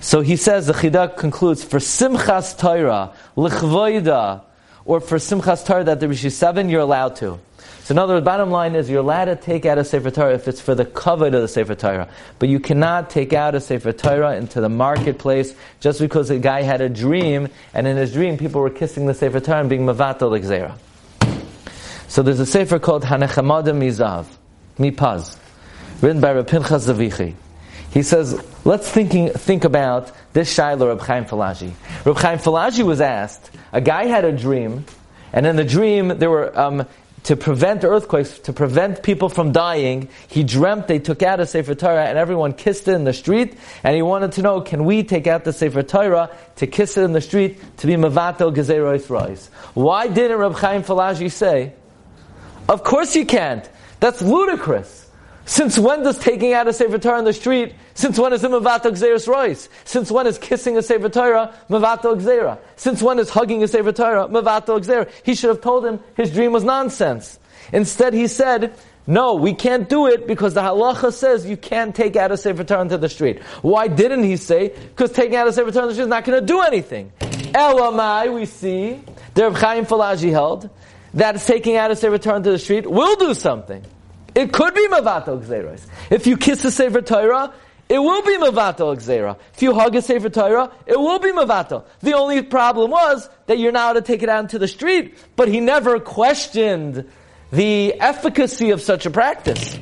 So 0.00 0.20
he 0.20 0.36
says, 0.36 0.66
the 0.66 0.74
Chidah 0.74 1.16
concludes, 1.16 1.64
for 1.64 1.78
Simchas 1.78 2.56
Torah, 2.56 3.14
Lichvoida, 3.34 4.42
or 4.84 5.00
for 5.00 5.16
Simchas 5.16 5.64
Torah 5.64 5.84
that 5.84 6.00
there 6.00 6.08
be 6.10 6.16
seven, 6.16 6.68
you're 6.68 6.82
allowed 6.82 7.16
to. 7.16 7.40
So 7.82 7.94
in 7.94 7.98
other 7.98 8.14
words, 8.14 8.26
bottom 8.26 8.50
line 8.50 8.74
is 8.74 8.90
you're 8.90 9.00
allowed 9.00 9.24
to 9.24 9.36
take 9.36 9.64
out 9.64 9.78
a 9.78 9.84
Sefer 9.84 10.10
Torah 10.10 10.34
if 10.34 10.46
it's 10.48 10.60
for 10.60 10.74
the 10.74 10.84
covet 10.84 11.34
of 11.34 11.40
the 11.40 11.48
Sefer 11.48 11.74
Torah. 11.74 12.10
But 12.38 12.50
you 12.50 12.60
cannot 12.60 13.08
take 13.08 13.32
out 13.32 13.54
a 13.54 13.60
Sefer 13.60 13.92
Torah 13.92 14.36
into 14.36 14.60
the 14.60 14.68
marketplace 14.68 15.54
just 15.80 16.00
because 16.00 16.28
a 16.28 16.38
guy 16.38 16.60
had 16.60 16.82
a 16.82 16.90
dream 16.90 17.48
and 17.72 17.86
in 17.86 17.96
his 17.96 18.12
dream 18.12 18.36
people 18.36 18.60
were 18.60 18.68
kissing 18.68 19.06
the 19.06 19.14
Sefer 19.14 19.40
Torah 19.40 19.60
and 19.60 19.70
being 19.70 19.86
mavatal 19.86 20.38
Xera. 20.38 20.76
So 22.08 22.22
there's 22.22 22.40
a 22.40 22.46
Sefer 22.46 22.78
called 22.78 23.04
Hanechamadim 23.04 23.78
Mizav, 23.78 24.26
Mipaz, 24.78 25.38
written 26.00 26.20
by 26.20 26.32
Rav 26.32 26.46
Pinchas 26.46 26.86
Zavichi. 26.86 27.34
He 27.90 28.02
says, 28.02 28.40
let's 28.64 28.88
thinking, 28.88 29.30
think 29.30 29.64
about 29.64 30.12
this 30.32 30.52
Shiloh 30.52 30.88
Reb 30.88 31.00
Chaim 31.00 31.24
Falaji. 31.24 31.72
Reb 32.04 32.16
Chaim 32.16 32.38
Falaji 32.38 32.84
was 32.84 33.00
asked, 33.00 33.50
a 33.72 33.80
guy 33.80 34.06
had 34.06 34.24
a 34.24 34.32
dream, 34.32 34.84
and 35.32 35.46
in 35.46 35.56
the 35.56 35.64
dream 35.64 36.18
there 36.18 36.30
were 36.30 36.56
um, 36.58 36.86
to 37.24 37.36
prevent 37.36 37.84
earthquakes, 37.84 38.38
to 38.40 38.52
prevent 38.52 39.02
people 39.02 39.28
from 39.28 39.52
dying, 39.52 40.08
he 40.28 40.44
dreamt 40.44 40.86
they 40.86 40.98
took 40.98 41.22
out 41.22 41.40
a 41.40 41.46
Sefer 41.46 41.74
Torah 41.74 42.04
and 42.04 42.16
everyone 42.18 42.52
kissed 42.52 42.88
it 42.88 42.92
in 42.92 43.04
the 43.04 43.12
street, 43.12 43.56
and 43.82 43.96
he 43.96 44.02
wanted 44.02 44.32
to 44.32 44.42
know, 44.42 44.60
can 44.60 44.84
we 44.84 45.02
take 45.02 45.26
out 45.26 45.44
the 45.44 45.52
Sefer 45.52 45.82
Torah 45.82 46.30
to 46.56 46.66
kiss 46.66 46.96
it 46.96 47.02
in 47.02 47.12
the 47.12 47.20
street 47.20 47.58
to 47.78 47.86
be 47.86 47.94
Mavatel 47.94 48.54
Gezerois 48.54 49.08
Rois? 49.10 49.48
Why 49.74 50.08
didn't 50.08 50.38
Reb 50.38 50.54
Chaim 50.54 50.82
Falaji 50.82 51.32
say, 51.32 51.72
of 52.68 52.84
course 52.84 53.16
you 53.16 53.24
can't. 53.24 53.68
That's 54.00 54.20
ludicrous. 54.20 55.07
Since 55.48 55.78
when 55.78 56.02
does 56.02 56.18
taking 56.18 56.52
out 56.52 56.68
a 56.68 56.74
Sefer 56.74 56.98
Torah 56.98 57.16
on 57.16 57.24
the 57.24 57.32
street, 57.32 57.74
since 57.94 58.18
when 58.18 58.34
is 58.34 58.44
it 58.44 58.50
Mavato 58.50 58.90
Gzeris 58.90 59.26
Royce? 59.26 59.70
Since 59.86 60.10
when 60.10 60.26
is 60.26 60.36
kissing 60.36 60.76
a 60.76 60.82
Sefer 60.82 61.08
Torah 61.08 61.54
Mavato 61.70 62.14
Gzera? 62.20 62.58
Since 62.76 63.02
when 63.02 63.18
is 63.18 63.30
hugging 63.30 63.62
a 63.62 63.68
Sefer 63.68 63.92
Torah 63.92 64.28
Mavato 64.28 64.78
Gzera? 64.78 65.10
He 65.22 65.34
should 65.34 65.48
have 65.48 65.62
told 65.62 65.86
him 65.86 66.00
his 66.18 66.30
dream 66.32 66.52
was 66.52 66.64
nonsense. 66.64 67.38
Instead, 67.72 68.12
he 68.12 68.26
said, 68.26 68.74
no, 69.06 69.36
we 69.36 69.54
can't 69.54 69.88
do 69.88 70.06
it 70.06 70.26
because 70.26 70.52
the 70.52 70.60
halacha 70.60 71.14
says 71.14 71.46
you 71.46 71.56
can't 71.56 71.94
take 71.94 72.14
out 72.14 72.30
a 72.30 72.36
Sefer 72.36 72.64
Torah 72.64 72.82
into 72.82 72.98
the 72.98 73.08
street. 73.08 73.42
Why 73.62 73.88
didn't 73.88 74.24
he 74.24 74.36
say? 74.36 74.68
Because 74.68 75.12
taking 75.12 75.36
out 75.36 75.48
a 75.48 75.52
Sefer 75.54 75.72
Torah 75.72 75.84
into 75.84 75.88
the 75.88 75.94
street 75.94 76.04
is 76.04 76.08
not 76.08 76.26
going 76.26 76.40
to 76.40 76.46
do 76.46 76.60
anything. 76.60 77.10
Elamai, 77.20 78.34
we 78.34 78.44
see, 78.44 79.00
the 79.32 79.50
Chaim 79.50 79.86
Falaji 79.86 80.30
held, 80.30 80.68
that 81.14 81.40
taking 81.40 81.76
out 81.76 81.90
a 81.90 81.96
Sefer 81.96 82.18
Torah 82.18 82.36
into 82.36 82.50
the 82.50 82.58
street 82.58 82.86
will 82.86 83.16
do 83.16 83.32
something. 83.32 83.82
It 84.38 84.52
could 84.52 84.72
be 84.72 84.86
Mavato 84.86 85.42
Gzeros. 85.42 85.84
If 86.10 86.28
you 86.28 86.36
kiss 86.36 86.64
a 86.64 86.70
Sefer 86.70 87.02
Torah, 87.02 87.52
it 87.88 87.98
will 87.98 88.22
be 88.22 88.36
Mavato 88.36 88.94
Gzera. 88.94 89.36
If 89.52 89.62
you 89.62 89.74
hug 89.74 89.96
a 89.96 90.00
Sefer 90.00 90.28
Torah, 90.28 90.70
it 90.86 90.96
will 90.96 91.18
be 91.18 91.32
Mavato. 91.32 91.84
The 92.02 92.12
only 92.14 92.42
problem 92.42 92.92
was 92.92 93.28
that 93.46 93.58
you're 93.58 93.72
now 93.72 93.94
to 93.94 94.00
take 94.00 94.22
it 94.22 94.28
out 94.28 94.38
into 94.38 94.60
the 94.60 94.68
street, 94.68 95.18
but 95.34 95.48
he 95.48 95.58
never 95.58 95.98
questioned 95.98 97.10
the 97.50 97.94
efficacy 98.00 98.70
of 98.70 98.80
such 98.80 99.06
a 99.06 99.10
practice. 99.10 99.76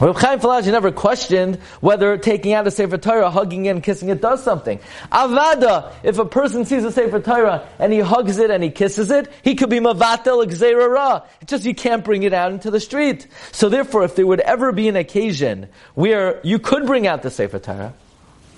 Reb 0.00 0.16
Chaim 0.16 0.40
Falaji 0.40 0.72
never 0.72 0.90
questioned 0.90 1.56
whether 1.80 2.18
taking 2.18 2.52
out 2.52 2.66
a 2.66 2.70
Sefer 2.72 2.98
Torah, 2.98 3.30
hugging 3.30 3.66
it 3.66 3.70
and 3.70 3.82
kissing 3.82 4.08
it 4.08 4.20
does 4.20 4.42
something. 4.42 4.80
Avada, 5.12 5.92
if 6.02 6.18
a 6.18 6.24
person 6.24 6.64
sees 6.64 6.82
a 6.82 6.90
Sefer 6.90 7.20
Torah 7.20 7.68
and 7.78 7.92
he 7.92 8.00
hugs 8.00 8.38
it 8.38 8.50
and 8.50 8.62
he 8.62 8.70
kisses 8.70 9.12
it, 9.12 9.30
he 9.42 9.54
could 9.54 9.70
be 9.70 9.78
Mavatel 9.78 10.44
Gzeira 10.46 10.88
Ra. 10.88 11.22
It's 11.40 11.50
just 11.50 11.64
you 11.64 11.76
can't 11.76 12.04
bring 12.04 12.24
it 12.24 12.32
out 12.32 12.50
into 12.50 12.72
the 12.72 12.80
street. 12.80 13.28
So 13.52 13.68
therefore, 13.68 14.02
if 14.02 14.16
there 14.16 14.26
would 14.26 14.40
ever 14.40 14.72
be 14.72 14.88
an 14.88 14.96
occasion 14.96 15.68
where 15.94 16.40
you 16.42 16.58
could 16.58 16.86
bring 16.86 17.06
out 17.06 17.22
the 17.22 17.30
Sefer 17.30 17.60
Torah, 17.60 17.94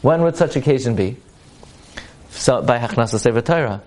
when 0.01 0.23
would 0.23 0.37
such 0.37 0.57
occasion 0.57 0.95
be? 0.95 1.19
So, 2.31 2.63
by 2.63 2.79
Hachnasa 2.79 3.19
Sefer 3.19 3.41
Torah. 3.43 3.83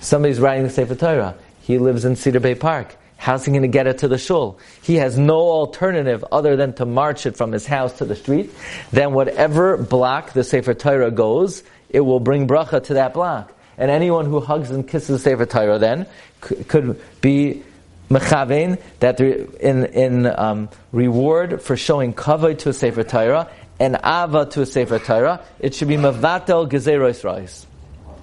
Somebody's 0.00 0.40
writing 0.40 0.64
the 0.64 0.70
Sefer 0.70 0.94
Torah. 0.94 1.36
He 1.62 1.78
lives 1.78 2.04
in 2.04 2.16
Cedar 2.16 2.40
Bay 2.40 2.54
Park. 2.54 2.96
How's 3.20 3.44
he 3.44 3.50
going 3.52 3.60
to 3.60 3.68
get 3.68 3.86
it 3.86 3.98
to 3.98 4.08
the 4.08 4.16
shul? 4.16 4.58
He 4.80 4.94
has 4.96 5.18
no 5.18 5.36
alternative 5.36 6.24
other 6.32 6.56
than 6.56 6.72
to 6.76 6.86
march 6.86 7.26
it 7.26 7.36
from 7.36 7.52
his 7.52 7.66
house 7.66 7.98
to 7.98 8.06
the 8.06 8.16
street. 8.16 8.50
Then 8.92 9.12
whatever 9.12 9.76
block 9.76 10.32
the 10.32 10.42
Sefer 10.42 10.72
Torah 10.72 11.10
goes, 11.10 11.62
it 11.90 12.00
will 12.00 12.18
bring 12.18 12.48
bracha 12.48 12.82
to 12.84 12.94
that 12.94 13.12
block. 13.12 13.52
And 13.76 13.90
anyone 13.90 14.24
who 14.24 14.40
hugs 14.40 14.70
and 14.70 14.88
kisses 14.88 15.08
the 15.08 15.18
Sefer 15.18 15.44
Torah 15.44 15.78
then 15.78 16.06
could 16.40 16.98
be 17.20 17.62
mechavein 18.08 18.80
that 19.00 19.20
in 19.20 19.84
in 19.84 20.26
um, 20.26 20.70
reward 20.90 21.60
for 21.60 21.76
showing 21.76 22.14
kavod 22.14 22.60
to 22.60 22.70
a 22.70 22.72
Sefer 22.72 23.04
Torah 23.04 23.50
and 23.78 23.96
ava 23.96 24.46
to 24.46 24.62
a 24.62 24.66
Sefer 24.66 24.98
Torah, 24.98 25.44
it 25.58 25.74
should 25.74 25.88
be 25.88 25.96
mavatel 25.96 26.66
gezeros 26.70 27.66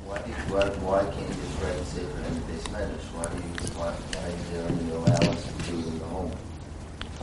why, 0.08 0.20
why 0.20 1.04
can't 1.04 1.18
you 1.18 1.36
just 1.36 1.62
write 1.62 1.86
Sefer 1.86 2.24
in 2.24 2.34
the 2.34 2.42
base 2.42 2.68
Why 2.74 3.26
do 3.26 3.38
you 3.38 3.48
why, 3.78 3.94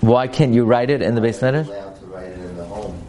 why 0.06 0.28
can't 0.28 0.52
you 0.52 0.64
write 0.64 0.90
it 0.90 1.02
in 1.02 1.14
the 1.14 1.20
base 1.20 1.40
letter? 1.40 1.60
Allowed 1.60 1.98
to 1.98 2.06
write 2.06 2.28
it 2.28 2.38
in 2.38 2.56
the 2.56 2.64
home. 2.64 3.02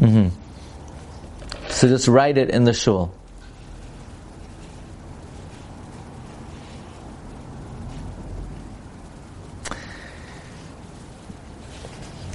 Mm-hmm. 0.00 1.68
So 1.68 1.88
just 1.88 2.08
write 2.08 2.38
it 2.38 2.50
in 2.50 2.64
the 2.64 2.72
shul. 2.72 3.12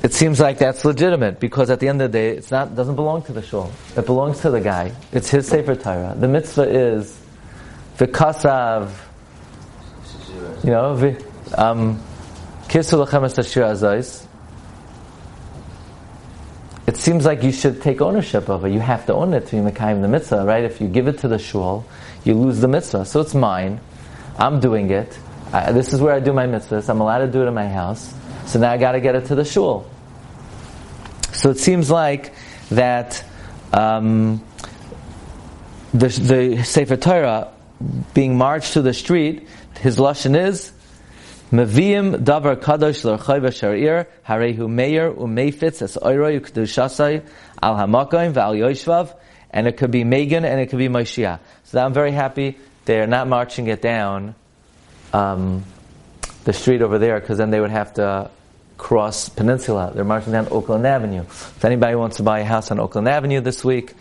It 0.03 0.13
seems 0.13 0.39
like 0.39 0.57
that's 0.57 0.83
legitimate 0.83 1.39
because 1.39 1.69
at 1.69 1.79
the 1.79 1.87
end 1.87 2.01
of 2.01 2.11
the 2.11 2.17
day, 2.17 2.29
it's 2.29 2.51
not 2.51 2.75
doesn't 2.75 2.95
belong 2.95 3.21
to 3.23 3.33
the 3.33 3.41
shul. 3.41 3.71
It 3.95 4.05
belongs 4.05 4.41
to 4.41 4.49
the 4.49 4.61
guy. 4.61 4.93
It's 5.11 5.29
his 5.29 5.47
sefer 5.47 5.75
Torah. 5.75 6.15
The 6.19 6.27
mitzvah 6.27 6.69
is 6.69 7.19
the 7.97 8.07
kasav. 8.07 8.91
You 10.63 10.69
know, 10.71 11.17
um, 11.55 11.99
it 16.87 16.97
seems 16.97 17.25
like 17.25 17.43
you 17.43 17.51
should 17.51 17.81
take 17.81 18.01
ownership 18.01 18.49
of 18.49 18.63
it. 18.63 18.71
You 18.71 18.79
have 18.79 19.05
to 19.07 19.13
own 19.13 19.33
it 19.33 19.47
to 19.47 19.57
be 19.57 19.71
Mekayim 19.71 20.01
the 20.01 20.07
mitzvah, 20.07 20.45
right? 20.45 20.63
If 20.63 20.79
you 20.79 20.87
give 20.87 21.07
it 21.07 21.19
to 21.19 21.27
the 21.27 21.37
shul, 21.37 21.85
you 22.23 22.33
lose 22.33 22.59
the 22.59 22.67
mitzvah. 22.69 23.05
So 23.05 23.19
it's 23.19 23.35
mine. 23.35 23.79
I'm 24.37 24.59
doing 24.59 24.89
it. 24.89 25.19
I, 25.51 25.71
this 25.73 25.91
is 25.93 25.99
where 25.99 26.13
I 26.13 26.19
do 26.19 26.31
my 26.31 26.47
mitzvahs. 26.47 26.89
I'm 26.89 27.01
allowed 27.01 27.19
to 27.19 27.27
do 27.27 27.43
it 27.43 27.47
in 27.47 27.53
my 27.53 27.67
house. 27.67 28.13
So 28.45 28.59
now 28.59 28.71
I 28.71 28.77
got 28.77 28.93
to 28.93 29.01
get 29.01 29.15
it 29.15 29.25
to 29.25 29.35
the 29.35 29.45
shul. 29.45 29.89
So 31.33 31.49
it 31.49 31.59
seems 31.59 31.91
like 31.91 32.33
that 32.69 33.23
um, 33.73 34.43
the, 35.93 36.07
the 36.07 36.63
Sefer 36.63 36.97
Torah 36.97 37.51
being 38.13 38.37
marched 38.37 38.73
to 38.73 38.81
the 38.81 38.93
street, 38.93 39.47
his 39.79 39.97
lashon 39.97 40.37
is 40.37 40.71
Maviyim 41.51 42.23
davar 42.23 42.55
kadosh 42.55 43.03
l'rchayv 43.03 43.47
sharir 43.51 44.05
harehu 44.25 44.69
meir 44.69 45.11
umeifitz 45.11 45.81
es 45.81 45.97
oiroi 45.97 46.39
ukdushasai 46.39 47.23
al 47.61 47.75
hamakayim 47.75 48.33
v'al 48.33 48.57
yoshvav 48.57 49.13
and 49.49 49.67
it 49.67 49.75
could 49.75 49.91
be 49.91 50.05
Megan 50.05 50.45
and 50.45 50.61
it 50.61 50.67
could 50.67 50.79
be 50.79 50.87
Moshiach. 50.87 51.39
So 51.65 51.83
I'm 51.83 51.93
very 51.93 52.13
happy 52.13 52.57
they're 52.85 53.05
not 53.05 53.27
marching 53.27 53.67
it 53.67 53.81
down 53.81 54.33
um, 55.11 55.65
the 56.45 56.53
street 56.53 56.81
over 56.81 56.97
there 56.99 57.19
because 57.19 57.37
then 57.37 57.51
they 57.51 57.59
would 57.59 57.71
have 57.71 57.95
to 57.95 58.31
cross 58.77 59.27
Peninsula. 59.27 59.91
They're 59.93 60.05
marching 60.05 60.31
down 60.31 60.47
Oakland 60.51 60.87
Avenue. 60.87 61.21
If 61.21 61.65
anybody 61.65 61.95
wants 61.95 62.17
to 62.17 62.23
buy 62.23 62.39
a 62.39 62.45
house 62.45 62.71
on 62.71 62.79
Oakland 62.79 63.07
Avenue 63.07 63.41
this 63.41 63.63
week 63.63 63.93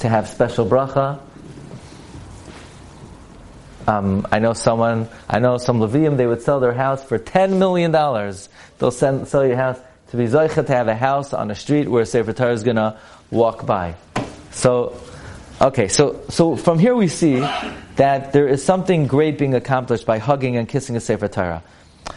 to 0.00 0.08
have 0.08 0.28
special 0.28 0.66
bracha, 0.66 1.18
um, 3.88 4.26
I 4.30 4.38
know 4.38 4.52
someone, 4.52 5.08
I 5.30 5.38
know 5.38 5.56
some 5.56 5.80
Levium, 5.80 6.18
they 6.18 6.26
would 6.26 6.42
sell 6.42 6.60
their 6.60 6.74
house 6.74 7.02
for 7.02 7.18
$10 7.18 7.58
million. 7.58 7.90
They'll 7.90 8.90
send, 8.90 9.26
sell 9.28 9.46
your 9.46 9.56
house 9.56 9.78
to 10.10 10.18
be 10.18 10.24
Zoicha 10.26 10.66
to 10.66 10.72
have 10.74 10.88
a 10.88 10.94
house 10.94 11.32
on 11.32 11.50
a 11.50 11.54
street 11.54 11.88
where 11.88 12.04
Sefer 12.04 12.34
Torah 12.34 12.52
is 12.52 12.62
gonna 12.64 13.00
walk 13.30 13.64
by. 13.64 13.94
So, 14.50 15.00
okay, 15.58 15.88
so, 15.88 16.20
so 16.28 16.54
from 16.54 16.78
here 16.78 16.94
we 16.94 17.08
see 17.08 17.40
that 17.96 18.34
there 18.34 18.46
is 18.46 18.62
something 18.62 19.06
great 19.06 19.38
being 19.38 19.54
accomplished 19.54 20.04
by 20.04 20.18
hugging 20.18 20.58
and 20.58 20.68
kissing 20.68 20.94
a 20.96 21.00
Sefer 21.00 21.28
Torah. 21.28 21.62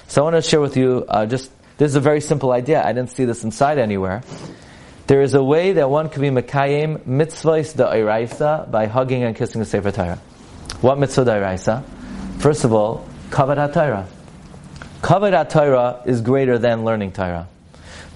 So 0.09 0.21
I 0.21 0.23
want 0.25 0.35
to 0.35 0.41
share 0.41 0.59
with 0.59 0.75
you 0.75 1.05
uh, 1.07 1.25
just, 1.25 1.51
this 1.77 1.89
is 1.89 1.95
a 1.95 2.01
very 2.01 2.19
simple 2.19 2.51
idea. 2.51 2.83
I 2.83 2.91
didn't 2.91 3.11
see 3.11 3.23
this 3.23 3.45
inside 3.45 3.77
anywhere. 3.77 4.23
There 5.07 5.21
is 5.21 5.35
a 5.35 5.43
way 5.43 5.71
that 5.73 5.89
one 5.89 6.09
can 6.09 6.21
be 6.21 6.29
Mekayim 6.29 6.99
mitzvahs 6.99 7.75
the 7.75 7.85
Iraisa 7.85 8.69
by 8.69 8.87
hugging 8.87 9.23
and 9.23 9.37
kissing 9.37 9.61
a 9.61 9.65
Sefer 9.65 9.91
Torah. 9.91 10.21
What 10.81 10.97
mitzvah 10.97 11.25
da'iraisa? 11.25 11.83
First 12.39 12.63
of 12.63 12.73
all, 12.73 13.07
kavod 13.29 13.57
HaTorah. 13.57 14.07
Kavod 15.03 15.45
HaTorah 15.45 16.07
is 16.07 16.21
greater 16.21 16.57
than 16.57 16.83
learning 16.83 17.11
Torah. 17.11 17.47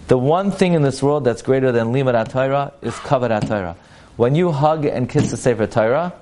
The 0.07 0.17
one 0.17 0.49
thing 0.49 0.73
in 0.73 0.81
this 0.81 1.01
world 1.03 1.25
that's 1.25 1.43
greater 1.43 1.71
than 1.71 1.93
limud 1.93 2.25
HaTorah 2.25 2.73
is 2.81 2.95
kavod 2.95 3.39
HaTorah. 3.39 3.75
When 4.15 4.33
you 4.33 4.51
hug 4.51 4.85
and 4.85 5.07
kiss 5.07 5.29
the 5.29 5.37
Sefer 5.37 5.67
Torah, 5.67 6.13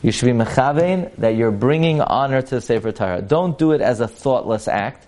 you 0.00 0.12
should 0.12 0.26
be 0.26 0.32
mechavein 0.32 1.14
that 1.16 1.36
you're 1.36 1.50
bringing 1.50 2.00
honor 2.00 2.40
to 2.40 2.54
the 2.54 2.60
Sefer 2.62 2.92
Torah. 2.92 3.20
Don't 3.20 3.58
do 3.58 3.72
it 3.72 3.82
as 3.82 4.00
a 4.00 4.08
thoughtless 4.08 4.68
act. 4.68 5.06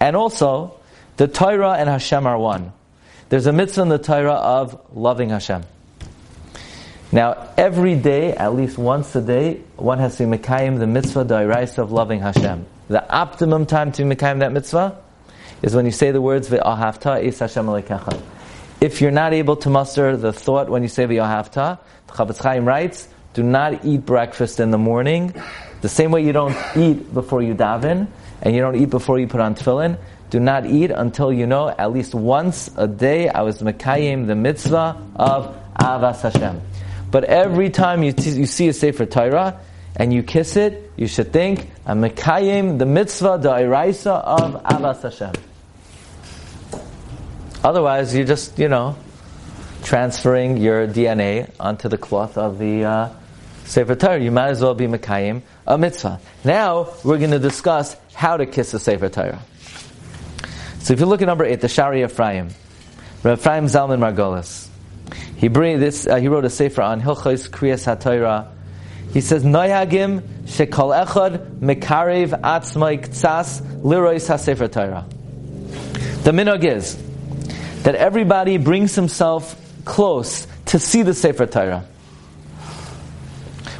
And 0.00 0.16
also, 0.16 0.80
the 1.18 1.28
Torah 1.28 1.72
and 1.72 1.90
Hashem 1.90 2.26
are 2.26 2.38
one. 2.38 2.72
There's 3.28 3.46
a 3.46 3.52
mitzvah 3.52 3.82
in 3.82 3.88
the 3.90 3.98
Torah 3.98 4.32
of 4.32 4.80
loving 4.94 5.28
Hashem. 5.28 5.64
Now, 7.14 7.50
every 7.58 7.94
day, 7.94 8.32
at 8.32 8.54
least 8.54 8.78
once 8.78 9.14
a 9.14 9.20
day, 9.20 9.60
one 9.76 9.98
has 9.98 10.16
to 10.16 10.22
mekayim 10.22 10.78
the 10.78 10.86
mitzvah 10.86 11.26
da'iraisa 11.26 11.78
of 11.78 11.92
loving 11.92 12.20
Hashem. 12.20 12.64
The 12.88 13.06
optimum 13.14 13.66
time 13.66 13.92
to 13.92 14.04
mekayim 14.04 14.38
that 14.38 14.50
mitzvah 14.50 14.96
is 15.60 15.76
when 15.76 15.84
you 15.84 15.92
say 15.92 16.10
the 16.10 16.22
words 16.22 16.48
ve'ahavta 16.48 17.22
is 17.22 17.38
Hashem 17.38 17.66
alekecha. 17.66 18.18
If 18.80 19.02
you're 19.02 19.10
not 19.10 19.34
able 19.34 19.56
to 19.56 19.68
muster 19.68 20.16
the 20.16 20.32
thought 20.32 20.70
when 20.70 20.82
you 20.82 20.88
say 20.88 21.04
ve'ahavta, 21.04 21.78
the 22.06 22.12
Chafetz 22.14 22.42
Chaim 22.42 22.64
writes, 22.64 23.08
do 23.34 23.42
not 23.42 23.84
eat 23.84 24.06
breakfast 24.06 24.58
in 24.58 24.70
the 24.70 24.78
morning. 24.78 25.34
The 25.82 25.90
same 25.90 26.12
way 26.12 26.24
you 26.24 26.32
don't 26.32 26.56
eat 26.74 27.12
before 27.12 27.42
you 27.42 27.54
daven, 27.54 28.06
and 28.40 28.54
you 28.54 28.62
don't 28.62 28.76
eat 28.76 28.88
before 28.88 29.18
you 29.18 29.26
put 29.26 29.40
on 29.40 29.54
tefillin. 29.54 29.98
Do 30.30 30.40
not 30.40 30.64
eat 30.64 30.90
until 30.90 31.30
you 31.30 31.46
know 31.46 31.68
at 31.68 31.92
least 31.92 32.14
once 32.14 32.70
a 32.76 32.88
day 32.88 33.28
I 33.28 33.42
was 33.42 33.58
mekayim 33.58 34.26
the 34.26 34.34
mitzvah 34.34 34.96
of 35.16 35.54
avas 35.78 36.22
Hashem. 36.22 36.60
But 37.12 37.24
every 37.24 37.68
time 37.68 38.02
you, 38.02 38.12
t- 38.12 38.30
you 38.30 38.46
see 38.46 38.68
a 38.68 38.72
Sefer 38.72 39.04
Torah 39.04 39.60
and 39.94 40.14
you 40.14 40.22
kiss 40.22 40.56
it, 40.56 40.90
you 40.96 41.06
should 41.06 41.30
think, 41.30 41.70
I'm 41.84 42.00
Mekayim, 42.00 42.78
the 42.78 42.86
mitzvah, 42.86 43.38
the 43.38 43.50
iraisa 43.50 44.24
of 44.24 44.62
Avas 44.62 45.02
Hashem. 45.02 45.34
Otherwise, 47.62 48.16
you're 48.16 48.26
just, 48.26 48.58
you 48.58 48.68
know, 48.68 48.96
transferring 49.82 50.56
your 50.56 50.88
DNA 50.88 51.50
onto 51.60 51.90
the 51.90 51.98
cloth 51.98 52.38
of 52.38 52.58
the 52.58 52.84
uh, 52.84 53.08
Sefer 53.66 53.94
Torah. 53.94 54.18
You 54.18 54.30
might 54.30 54.48
as 54.48 54.62
well 54.62 54.74
be 54.74 54.86
Mekayim, 54.86 55.42
a 55.66 55.76
mitzvah. 55.76 56.18
Now, 56.44 56.94
we're 57.04 57.18
going 57.18 57.30
to 57.32 57.38
discuss 57.38 57.94
how 58.14 58.38
to 58.38 58.46
kiss 58.46 58.72
a 58.72 58.78
Sefer 58.78 59.10
Torah. 59.10 59.42
So 60.78 60.94
if 60.94 61.00
you 61.00 61.04
look 61.04 61.20
at 61.20 61.26
number 61.26 61.44
eight, 61.44 61.60
the 61.60 61.68
Shari 61.68 62.02
Ephraim, 62.04 62.48
Ephraim 63.18 63.66
Zalman 63.66 63.98
Margolis, 64.00 64.71
he 65.42 65.48
bring 65.48 65.80
this. 65.80 66.06
Uh, 66.06 66.16
he 66.18 66.28
wrote 66.28 66.44
a 66.44 66.50
sefer 66.50 66.82
on 66.82 67.02
Hilchos 67.02 67.50
Kriyas 67.50 67.84
HaTorah. 67.84 68.46
He 69.12 69.20
says, 69.20 69.42
"Noyagim 69.42 70.20
shekol 70.44 71.04
echad 71.04 71.58
mekarev 71.58 72.40
atzmai 72.42 73.04
ktsas 73.04 73.60
lirois 73.82 74.28
hasefer 74.30 74.70
Torah." 74.70 75.04
The 76.22 76.30
minog 76.30 76.62
is 76.62 76.96
that 77.82 77.96
everybody 77.96 78.56
brings 78.56 78.94
himself 78.94 79.60
close 79.84 80.46
to 80.66 80.78
see 80.78 81.02
the 81.02 81.12
sefer 81.12 81.46
Torah. 81.46 81.86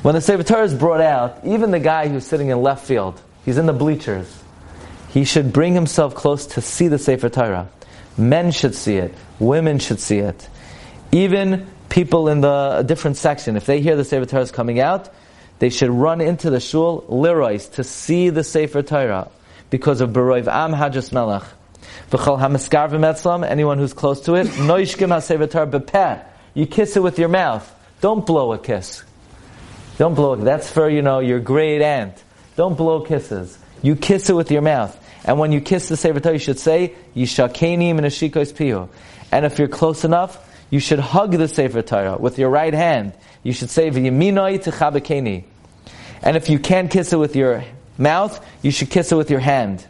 When 0.03 0.17
the 0.17 0.21
sefer 0.21 0.43
Torah 0.43 0.65
is 0.65 0.75
brought 0.75 1.01
out, 1.01 1.39
even 1.45 1.71
the 1.71 1.79
guy 1.79 2.09
who's 2.09 2.27
sitting 2.27 2.49
in 2.49 2.61
left 2.61 2.85
field, 2.85 3.23
he's 3.45 3.57
in 3.57 3.67
the 3.67 3.73
bleachers. 3.73 4.27
He 5.11 5.23
should 5.23 5.53
bring 5.53 5.75
himself 5.75 6.17
close 6.17 6.45
to 6.47 6.61
see 6.61 6.89
the 6.89 6.99
sefer 6.99 7.29
Torah. 7.29 7.69
Men 8.19 8.51
should 8.51 8.75
see 8.75 8.97
it. 8.97 9.15
Women 9.39 9.79
should 9.79 10.01
see 10.01 10.19
it. 10.19 10.49
Even 11.13 11.67
people 11.91 12.29
in 12.29 12.41
the 12.41 12.83
different 12.87 13.19
section, 13.19 13.57
if 13.57 13.67
they 13.67 13.83
hear 13.83 13.97
the 13.97 14.05
Sefer 14.05 14.25
Torah 14.25 14.43
is 14.43 14.51
coming 14.51 14.81
out, 14.81 15.11
they 15.59 15.69
should 15.69 15.91
run 15.91 16.23
into 16.23 16.49
the 16.49 16.59
shul 16.59 17.03
lirois 17.03 17.71
to 17.75 17.85
see 17.85 18.31
the 18.31 18.43
Sefer 18.43 18.83
Torah 18.83 19.31
because 19.69 20.01
of 20.01 20.11
Beroiv 20.11 20.49
Am 20.49 20.73
Hajas 20.73 21.13
Melech. 21.13 21.45
V'chol 22.11 22.41
hamiskarvim 22.41 23.01
etzlam, 23.01 23.47
anyone 23.47 23.77
who's 23.77 23.93
close 23.93 24.23
to 24.23 24.35
it, 24.35 24.47
noishkim 24.69 25.11
ha-Sefer 25.11 25.47
Torah 25.47 25.67
bepeh. 25.67 26.25
You 26.55 26.67
kiss 26.67 26.97
it 26.97 27.03
with 27.03 27.19
your 27.19 27.29
mouth. 27.29 27.71
Don't 28.01 28.25
blow 28.25 28.55
a 28.55 28.59
kiss. 28.59 29.05
Don't 29.99 30.15
blow. 30.15 30.35
That's 30.37 30.71
for, 30.71 30.89
you 30.89 31.03
know, 31.03 31.21
your 31.21 31.41
great 31.41 31.83
aunt. 31.83 32.23
Don't 32.57 32.77
blow 32.77 33.03
kisses. 33.03 33.59
You 33.83 33.97
kiss 33.97 34.31
it 34.31 34.35
with 34.35 34.51
your 34.51 34.63
mouth. 34.63 34.99
And 35.25 35.39
when 35.39 35.53
you 35.53 35.61
kiss 35.61 35.89
the 35.89 35.97
Sefer 35.97 36.21
Torah, 36.21 36.35
you 36.35 36.39
should 36.39 36.59
say, 36.59 36.95
Yishakeni 37.15 37.95
min 37.95 38.05
pihu. 38.05 38.89
And 39.31 39.45
if 39.45 39.59
you're 39.59 39.69
close 39.69 40.05
enough, 40.05 40.39
you 40.73 40.81
should 40.81 41.01
hug 41.01 41.33
the 41.33 41.47
Sefer 41.49 41.83
Torah 41.83 42.17
with 42.17 42.39
your 42.39 42.49
right 42.49 42.73
hand. 42.73 43.13
You 43.43 43.53
should 43.53 43.69
say, 43.69 43.91
V'yaminoi 43.91 44.65
techabekeni. 44.65 45.45
And 46.23 46.35
if 46.35 46.49
you 46.49 46.59
can't 46.59 46.91
kiss 46.91 47.13
it 47.13 47.19
with 47.19 47.37
your 47.37 47.63
mouth, 47.99 48.43
you 48.63 48.71
should 48.71 48.89
kiss 48.89 49.13
it 49.13 49.17
with 49.17 49.31
your 49.31 49.41
hand. 49.41 49.87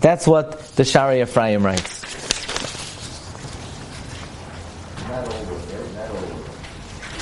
That's 0.00 0.26
what 0.26 0.58
the 0.74 0.84
Shari 0.84 1.22
Ephraim 1.22 1.64
writes. 1.64 2.02
Not 5.06 5.28
all 5.28 5.44
women, 5.44 5.94
not 5.94 6.10
all 6.10 6.16
women. 6.16 6.42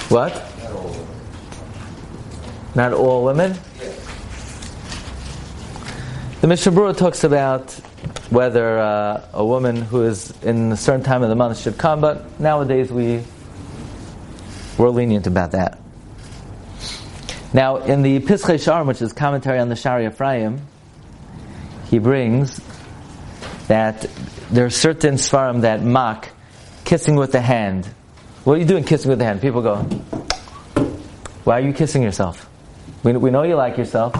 What? 0.09 0.33
Not 2.75 2.93
all 2.95 3.25
women. 3.25 3.51
Not? 3.51 3.61
The 6.41 6.47
Mishnah 6.47 6.73
Berurah 6.73 6.97
talks 6.97 7.23
about 7.23 7.79
whether 8.31 8.79
uh, 8.79 9.29
a 9.33 9.45
woman 9.45 9.77
who 9.77 10.03
is 10.03 10.33
in 10.43 10.73
a 10.73 10.77
certain 10.77 11.03
time 11.03 11.23
of 11.23 11.29
the 11.29 11.35
month 11.35 11.59
should 11.59 11.79
come, 11.79 12.01
but 12.01 12.39
nowadays 12.41 12.91
we 12.91 13.23
we're 14.79 14.91
lenient 14.91 15.27
about 15.27 15.53
that. 15.53 15.79
Now, 17.53 17.77
in 17.77 18.03
the 18.03 18.21
Pischei 18.21 18.57
Sharm, 18.57 18.87
which 18.87 19.01
is 19.01 19.13
commentary 19.13 19.59
on 19.59 19.69
the 19.71 19.77
Shari 19.77 20.07
Ephraim, 20.07 20.61
he 21.89 21.99
brings 21.99 22.61
that 23.69 24.07
there 24.51 24.67
are 24.67 24.71
certain 24.71 25.15
svarim 25.15 25.63
that 25.63 25.83
mock 25.83 26.29
kissing 26.85 27.17
with 27.17 27.33
the 27.33 27.41
hand. 27.41 27.87
What 28.45 28.55
are 28.55 28.61
you 28.61 28.67
doing 28.67 28.85
kissing 28.85 29.09
with 29.09 29.19
the 29.19 29.25
hand? 29.25 29.41
People 29.41 29.63
go, 29.63 29.77
why 31.45 31.61
are 31.61 31.63
you 31.63 31.73
kissing 31.73 32.03
yourself? 32.03 32.49
We, 33.03 33.13
we 33.17 33.31
know 33.31 33.45
you 33.45 33.55
like 33.55 33.79
yourself. 33.79 34.15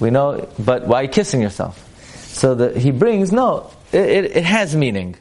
We 0.00 0.10
know, 0.10 0.48
but 0.58 0.86
why 0.86 1.00
are 1.00 1.02
you 1.04 1.08
kissing 1.08 1.40
yourself? 1.40 1.85
So 2.36 2.54
that 2.54 2.76
he 2.76 2.90
brings, 2.90 3.32
no, 3.32 3.70
it, 3.92 4.00
it, 4.02 4.36
it 4.36 4.44
has 4.44 4.76
meaning. 4.76 5.16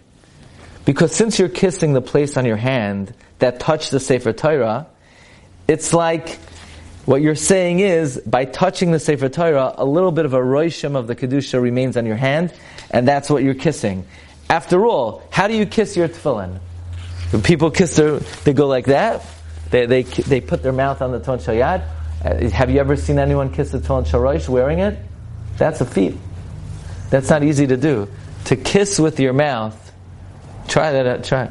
Because 0.83 1.15
since 1.15 1.39
you're 1.39 1.47
kissing 1.47 1.93
the 1.93 2.01
place 2.01 2.35
on 2.35 2.43
your 2.43 2.57
hand 2.57 3.13
that 3.39 3.61
touched 3.61 3.91
the 3.91 4.01
Sefer 4.01 4.33
Torah, 4.33 4.87
it's 5.65 5.93
like 5.93 6.37
what 7.05 7.21
you're 7.21 7.35
saying 7.35 7.79
is 7.79 8.17
by 8.17 8.43
touching 8.43 8.91
the 8.91 8.99
Sefer 8.99 9.29
Torah, 9.29 9.73
a 9.77 9.85
little 9.85 10.11
bit 10.11 10.25
of 10.25 10.33
a 10.33 10.39
roishim 10.39 10.97
of 10.97 11.07
the 11.07 11.15
kedusha 11.15 11.61
remains 11.61 11.95
on 11.95 12.05
your 12.05 12.17
hand, 12.17 12.53
and 12.91 13.07
that's 13.07 13.29
what 13.29 13.43
you're 13.43 13.53
kissing. 13.53 14.05
After 14.49 14.85
all, 14.85 15.23
how 15.31 15.47
do 15.47 15.55
you 15.55 15.65
kiss 15.65 15.95
your 15.95 16.09
tefillin? 16.09 16.59
When 17.31 17.41
people 17.41 17.71
kiss 17.71 17.95
their, 17.95 18.19
they 18.43 18.51
go 18.51 18.67
like 18.67 18.87
that. 18.87 19.25
They, 19.69 19.85
they, 19.85 20.03
they 20.03 20.41
put 20.41 20.63
their 20.63 20.73
mouth 20.73 21.01
on 21.01 21.13
the 21.13 21.21
ton 21.21 21.39
shayad. 21.39 21.87
Uh, 22.25 22.49
have 22.49 22.69
you 22.69 22.81
ever 22.81 22.97
seen 22.97 23.19
anyone 23.19 23.53
kiss 23.53 23.71
the 23.71 23.79
tefillin 23.79 24.05
sharosh 24.05 24.49
wearing 24.49 24.79
it? 24.79 24.99
That's 25.57 25.79
a 25.79 25.85
feat. 25.85 26.17
That's 27.09 27.29
not 27.29 27.43
easy 27.43 27.67
to 27.67 27.77
do. 27.77 28.09
To 28.45 28.55
kiss 28.55 28.99
with 28.99 29.19
your 29.19 29.33
mouth, 29.33 29.91
try 30.67 30.91
that. 30.91 31.07
out, 31.07 31.23
Try, 31.23 31.49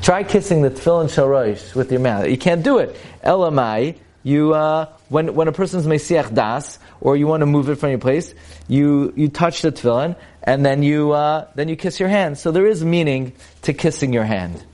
try 0.00 0.22
kissing 0.22 0.62
the 0.62 0.70
tefillin 0.70 1.06
sharosh 1.06 1.74
with 1.74 1.90
your 1.90 2.00
mouth. 2.00 2.28
You 2.28 2.38
can't 2.38 2.62
do 2.62 2.78
it. 2.78 2.96
Elamai, 3.24 3.96
you 4.22 4.54
uh, 4.54 4.86
when 5.08 5.34
when 5.34 5.48
a 5.48 5.52
person's 5.52 5.86
mesiach 5.86 6.34
das, 6.34 6.78
or 7.00 7.16
you 7.16 7.26
want 7.26 7.40
to 7.40 7.46
move 7.46 7.68
it 7.68 7.76
from 7.76 7.90
your 7.90 7.98
place, 7.98 8.34
you 8.68 9.12
you 9.16 9.28
touch 9.28 9.62
the 9.62 9.72
tefillin, 9.72 10.16
and 10.42 10.64
then 10.64 10.82
you 10.82 11.12
uh, 11.12 11.48
then 11.54 11.68
you 11.68 11.76
kiss 11.76 11.98
your 11.98 12.08
hand. 12.08 12.38
So 12.38 12.50
there 12.50 12.66
is 12.66 12.84
meaning 12.84 13.32
to 13.62 13.72
kissing 13.72 14.12
your 14.12 14.24
hand. 14.24 14.64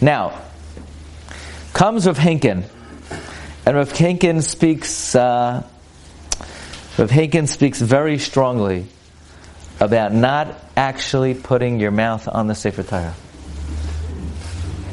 Now, 0.00 0.40
comes 1.72 2.06
Rav 2.06 2.18
Henkin, 2.18 2.64
and 3.66 3.76
Rav 3.76 3.92
Henkin 3.92 4.42
speaks. 4.42 5.14
Uh, 5.14 5.64
Rav 6.98 7.10
Henkin 7.10 7.46
speaks 7.46 7.78
very 7.78 8.16
strongly 8.16 8.86
about 9.80 10.14
not 10.14 10.58
actually 10.78 11.34
putting 11.34 11.78
your 11.78 11.90
mouth 11.90 12.26
on 12.26 12.46
the 12.46 12.54
Sefer 12.54 12.82
Torah. 12.82 13.14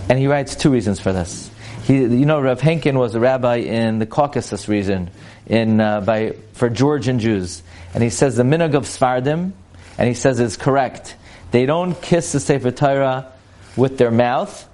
And 0.09 0.19
he 0.19 0.27
writes 0.27 0.57
two 0.57 0.69
reasons 0.69 0.99
for 0.99 1.13
this. 1.13 1.49
He, 1.85 1.99
you 1.99 2.25
know, 2.25 2.41
Rav 2.41 2.59
Henkin 2.59 2.95
was 2.95 3.15
a 3.15 3.21
rabbi 3.21 3.57
in 3.57 3.99
the 3.99 4.05
Caucasus 4.05 4.67
region 4.67 5.11
in, 5.45 5.79
uh, 5.79 6.01
by, 6.01 6.35
for 6.51 6.69
Georgian 6.69 7.19
Jews. 7.19 7.63
And 7.93 8.03
he 8.03 8.09
says 8.09 8.35
the 8.35 8.43
minog 8.43 8.73
of 8.73 8.83
Svardim, 8.83 9.53
and 9.97 10.07
he 10.07 10.13
says 10.13 10.41
it's 10.41 10.57
correct. 10.57 11.15
They 11.51 11.65
don't 11.65 12.01
kiss 12.01 12.33
the 12.33 12.41
Sefer 12.41 12.71
Torah 12.71 13.31
with 13.77 13.97
their 13.97 14.11
mouth, 14.11 14.67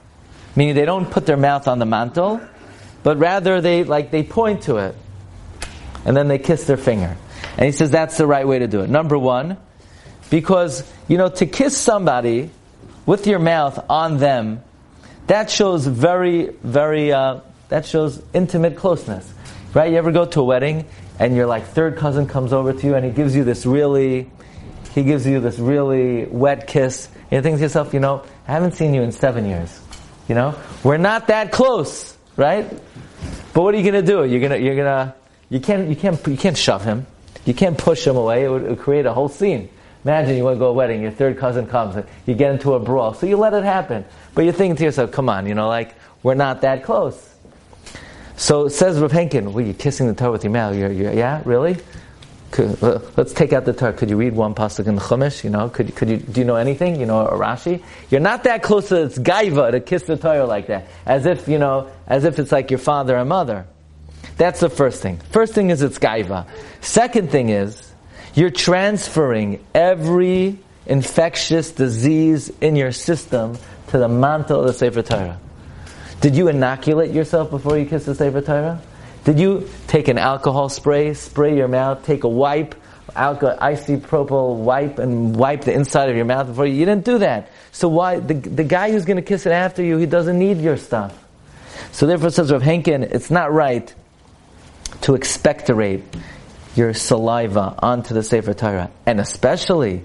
meaning 0.56 0.74
they 0.74 0.86
don't 0.86 1.12
put 1.12 1.28
their 1.28 1.38
mouth 1.38 1.68
on 1.68 1.78
the 1.78 1.86
mantle, 1.86 2.42
but 3.04 3.20
rather 3.20 3.62
they, 3.62 3.84
like, 3.84 4.10
they 4.10 4.24
point 4.24 4.64
to 4.64 4.78
it. 4.78 4.96
And 6.06 6.16
then 6.16 6.28
they 6.28 6.38
kiss 6.40 6.66
their 6.66 6.78
finger. 6.78 7.16
And 7.58 7.66
he 7.66 7.72
says 7.72 7.92
that's 7.92 8.18
the 8.18 8.28
right 8.28 8.48
way 8.48 8.60
to 8.60 8.68
do 8.68 8.82
it. 8.82 8.90
Number 8.90 9.18
one, 9.18 9.58
because, 10.30 10.90
you 11.08 11.18
know, 11.18 11.30
to 11.30 11.46
kiss 11.46 11.78
somebody 11.78 12.52
with 13.06 13.28
your 13.28 13.40
mouth 13.40 13.84
on 13.90 14.18
them, 14.18 14.64
that 15.28 15.50
shows 15.50 15.86
very, 15.86 16.48
very, 16.64 17.12
uh, 17.12 17.42
that 17.70 17.86
shows 17.86 18.22
intimate 18.34 18.76
closeness. 18.76 19.32
Right? 19.74 19.92
You 19.92 19.98
ever 19.98 20.12
go 20.12 20.26
to 20.26 20.40
a 20.42 20.44
wedding 20.44 20.86
and 21.20 21.36
your 21.36 21.46
like 21.46 21.66
third 21.66 21.98
cousin 21.98 22.28
comes 22.28 22.54
over 22.54 22.74
to 22.74 22.88
you 22.88 22.96
and 22.96 23.06
he 23.06 23.12
gives 23.12 23.36
you 23.36 23.44
this 23.44 23.66
really, 23.66 24.30
he 24.96 25.04
gives 25.04 25.28
you 25.28 25.40
this 25.40 25.60
really 25.60 26.26
wet 26.26 26.66
kiss. 26.66 27.08
And 27.30 27.32
you 27.32 27.42
think 27.42 27.58
to 27.58 27.62
yourself, 27.62 27.94
you 27.94 28.00
know, 28.00 28.24
I 28.48 28.54
haven't 28.54 28.74
seen 28.74 28.94
you 28.94 29.04
in 29.04 29.12
seven 29.12 29.46
years. 29.46 29.80
You 30.28 30.36
know, 30.36 30.56
we're 30.84 30.98
not 30.98 31.28
that 31.28 31.52
close, 31.52 32.16
right? 32.36 32.68
But 33.54 33.62
what 33.62 33.74
are 33.74 33.78
you 33.78 33.84
gonna 33.84 34.02
do? 34.02 34.24
You're 34.26 34.42
gonna, 34.42 34.58
you're 34.58 34.76
gonna, 34.76 35.16
you 35.50 35.60
can't, 35.60 35.90
you 35.90 35.96
can't, 35.96 36.26
you 36.28 36.38
can't 36.38 36.58
shove 36.58 36.84
him. 36.84 37.08
You 37.46 37.54
can't 37.54 37.78
push 37.78 38.06
him 38.06 38.16
away. 38.16 38.46
It 38.46 38.50
would, 38.50 38.64
it 38.64 38.70
would 38.70 38.80
create 38.80 39.06
a 39.06 39.14
whole 39.14 39.30
scene. 39.30 39.70
Imagine 40.04 40.38
you 40.38 40.44
want 40.44 40.56
to 40.56 40.60
go 40.60 40.68
to 40.68 40.70
a 40.70 40.74
wedding, 40.74 41.02
your 41.02 41.12
third 41.12 41.38
cousin 41.38 41.68
comes, 41.68 41.96
and 41.96 42.06
you 42.26 42.34
get 42.34 42.52
into 42.52 42.74
a 42.74 42.80
brawl. 42.80 43.14
So 43.14 43.26
you 43.26 43.36
let 43.36 43.54
it 43.54 43.64
happen. 43.64 44.06
But 44.34 44.44
you're 44.44 44.54
thinking 44.54 44.78
to 44.78 44.84
yourself, 44.84 45.12
come 45.12 45.28
on, 45.28 45.46
you 45.46 45.56
know, 45.56 45.68
like, 45.68 45.96
we're 46.24 46.36
not 46.36 46.62
that 46.62 46.84
close. 46.84 47.36
So 48.38 48.70
says 48.70 49.00
Rav 49.00 49.12
Henkin, 49.12 49.52
well, 49.52 49.66
you're 49.66 49.74
kissing 49.74 50.08
the 50.08 50.14
Torah 50.14 50.32
with 50.32 50.46
your 50.46 50.54
mouth. 50.54 50.76
You're, 50.76 50.92
you're, 50.92 51.12
yeah, 51.12 51.42
really? 51.44 51.78
Let's 52.58 53.34
take 53.34 53.52
out 53.52 53.66
the 53.66 53.74
Torah. 53.74 53.92
Could 53.92 54.10
you 54.10 54.16
read 54.16 54.34
one 54.34 54.56
pasuk 54.56 54.88
in 54.88 54.96
the 54.96 55.02
Chumash? 55.02 55.44
You 55.44 55.50
know, 55.50 55.70
could, 55.70 55.94
could 55.96 56.10
you, 56.10 56.18
do 56.18 56.40
you 56.40 56.48
know 56.48 56.56
anything? 56.56 57.00
You 57.00 57.06
know, 57.06 57.28
a 57.28 57.38
Rashi? 57.38 57.84
You're 58.10 58.22
not 58.22 58.46
that 58.46 58.64
close 58.64 58.90
to 58.90 59.04
its 59.04 59.18
gaiva 59.18 59.72
to 59.72 59.82
kiss 59.82 60.04
the 60.04 60.16
Torah 60.16 60.46
like 60.46 60.68
that. 60.68 60.88
As 61.06 61.26
if, 61.26 61.48
you 61.50 61.58
know, 61.58 61.92
as 62.08 62.24
if 62.24 62.40
it's 62.40 62.52
like 62.52 62.72
your 62.72 62.80
father 62.80 63.18
and 63.18 63.28
mother. 63.28 63.68
That's 64.38 64.60
the 64.60 64.70
first 64.70 65.02
thing. 65.02 65.18
First 65.32 65.54
thing 65.54 65.70
is 65.70 65.82
it's 65.82 66.00
gaiva. 66.00 66.48
Second 66.82 67.30
thing 67.32 67.50
is, 67.50 67.92
you're 68.34 68.50
transferring 68.50 69.64
every 69.74 70.58
infectious 70.86 71.72
disease 71.72 72.52
in 72.62 72.76
your 72.76 72.92
system 72.92 73.58
to 73.88 73.98
the 73.98 74.08
mantle 74.08 74.62
of 74.62 74.68
the 74.68 74.74
Sefer 74.74 75.02
Torah. 75.02 75.40
Did 76.22 76.36
you 76.36 76.48
inoculate 76.48 77.12
yourself 77.12 77.50
before 77.50 77.78
you 77.78 77.86
kissed 77.86 78.06
the 78.06 78.16
Sefer 78.16 78.42
Torah? 78.42 78.82
Did 79.24 79.40
you 79.40 79.70
take 79.88 80.08
an 80.08 80.18
alcohol 80.18 80.70
spray, 80.70 81.14
spray 81.14 81.56
your 81.56 81.68
mouth, 81.68 82.06
take 82.06 82.24
a 82.24 82.28
wipe, 82.28 82.76
alcohol, 83.16 83.58
isopropyl 83.58 84.58
wipe, 84.58 85.00
and 85.00 85.36
wipe 85.36 85.62
the 85.62 85.74
inside 85.74 86.10
of 86.10 86.16
your 86.16 86.26
mouth 86.26 86.48
before 86.48 86.66
you? 86.66 86.76
You 86.76 86.86
didn't 86.86 87.06
do 87.06 87.20
that. 87.20 87.50
So 87.72 87.88
why 87.90 88.20
the 88.20 88.34
the 88.34 88.64
guy 88.64 88.92
who's 88.92 89.06
going 89.06 89.18
to 89.18 89.24
kiss 89.24 89.46
it 89.46 89.52
after 89.52 89.84
you, 89.84 89.98
he 89.98 90.06
doesn't 90.06 90.38
need 90.38 90.60
your 90.60 90.78
stuff. 90.78 91.18
So 91.92 92.06
therefore, 92.06 92.30
says 92.30 92.52
Rav 92.52 92.62
Henkin, 92.62 93.04
it's 93.04 93.32
not 93.32 93.52
right 93.52 93.94
to 95.02 95.16
expectorate 95.16 96.04
your 96.76 96.94
saliva 96.94 97.76
onto 97.80 98.14
the 98.14 98.24
Sefer 98.24 98.54
Torah. 98.54 98.92
And 99.06 99.20
especially 99.20 100.04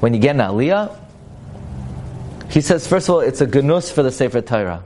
when 0.00 0.14
you 0.14 0.20
get 0.20 0.36
an 0.36 0.42
aliyah, 0.42 0.98
he 2.50 2.60
says, 2.60 2.86
first 2.86 3.08
of 3.08 3.14
all, 3.14 3.20
it's 3.20 3.40
a 3.40 3.46
gnus 3.46 3.90
for 3.90 4.02
the 4.02 4.12
Sefer 4.12 4.42
Torah. 4.42 4.84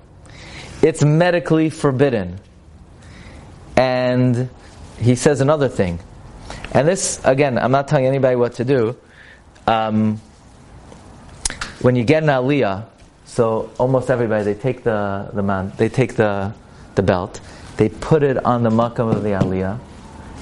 It's 0.83 1.03
medically 1.03 1.71
forbidden. 1.71 2.38
And 3.77 4.49
he 4.99 5.14
says 5.16 5.40
another 5.40 5.69
thing. 5.69 5.99
And 6.73 6.87
this, 6.87 7.21
again, 7.25 7.59
I'm 7.59 7.73
not 7.73 7.88
telling 7.88 8.07
anybody 8.07 8.37
what 8.37 8.55
to 8.55 8.64
do. 8.64 8.97
Um, 9.66 10.21
when 11.81 11.97
you 11.97 12.05
get 12.05 12.23
an 12.23 12.29
aliyah, 12.29 12.87
so 13.25 13.71
almost 13.79 14.11
everybody, 14.11 14.45
they 14.45 14.55
take 14.55 14.85
the, 14.85 15.29
the 15.33 15.42
man, 15.42 15.73
they 15.77 15.88
take 15.88 16.14
the, 16.14 16.55
the 16.95 17.03
belt, 17.03 17.40
they 17.77 17.89
put 17.89 18.23
it 18.23 18.45
on 18.45 18.62
the 18.62 18.71
makam 18.71 19.15
of 19.15 19.23
the 19.23 19.31
aliyah. 19.31 19.79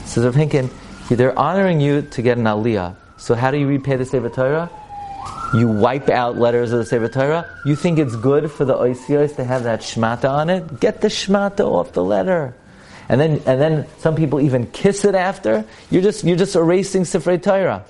So 0.05 0.21
they're 0.21 0.33
thinking, 0.33 0.71
they're 1.11 1.39
honoring 1.39 1.81
you 1.81 2.03
to 2.03 2.23
get 2.23 2.39
an 2.39 2.45
aliyah. 2.45 2.97
So 3.17 3.35
how 3.35 3.51
do 3.51 3.59
you 3.59 3.67
repay 3.67 3.97
the 3.97 4.05
Sefer 4.05 4.29
Torah? 4.29 4.71
You 5.55 5.69
wipe 5.69 6.09
out 6.09 6.37
letters 6.37 6.73
of 6.73 6.79
the 6.79 6.85
Sefer 6.85 7.09
Torah. 7.09 7.49
You 7.65 7.77
think 7.77 7.99
it's 7.99 8.17
good 8.17 8.51
for 8.51 8.65
the 8.65 8.75
oisiyos 8.75 9.37
to 9.37 9.45
have 9.45 9.65
that 9.65 9.81
shmata 9.81 10.29
on 10.29 10.51
it? 10.51 10.81
Get 10.81 11.01
the 11.01 11.09
shmata 11.09 11.61
off 11.61 11.93
the 11.93 12.03
letter. 12.03 12.55
And 13.09 13.21
then, 13.21 13.43
and 13.47 13.61
then 13.61 13.87
some 13.99 14.17
people 14.17 14.41
even 14.41 14.67
kiss 14.67 15.05
it 15.05 15.15
after. 15.15 15.65
You're 15.91 16.03
just, 16.03 16.25
you're 16.25 16.37
just 16.37 16.57
erasing 16.57 17.05
Sefer 17.05 17.39
Torah. 17.39 17.85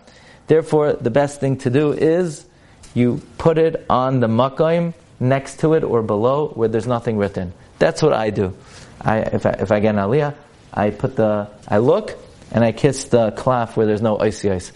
Therefore, 0.46 0.92
the 0.92 1.10
best 1.10 1.40
thing 1.40 1.56
to 1.58 1.70
do 1.70 1.92
is 1.92 2.44
you 2.92 3.22
put 3.38 3.56
it 3.58 3.86
on 3.88 4.20
the 4.20 4.26
makayim 4.26 4.92
next 5.18 5.60
to 5.60 5.74
it 5.74 5.84
or 5.84 6.02
below 6.02 6.48
where 6.48 6.68
there's 6.68 6.86
nothing 6.86 7.16
written. 7.16 7.52
That's 7.78 8.02
what 8.02 8.12
I 8.12 8.30
do. 8.30 8.54
I, 9.00 9.18
if, 9.18 9.46
I, 9.46 9.50
if 9.50 9.72
I 9.72 9.80
get 9.80 9.94
an 9.94 10.00
aliyah, 10.00 10.34
I 10.72 10.90
put 10.90 11.16
the, 11.16 11.48
I 11.68 11.78
look 11.78 12.16
and 12.50 12.64
I 12.64 12.72
kiss 12.72 13.04
the 13.04 13.30
cloth 13.32 13.76
where 13.76 13.86
there's 13.86 14.02
no 14.02 14.18
icy 14.18 14.50
ice. 14.50 14.72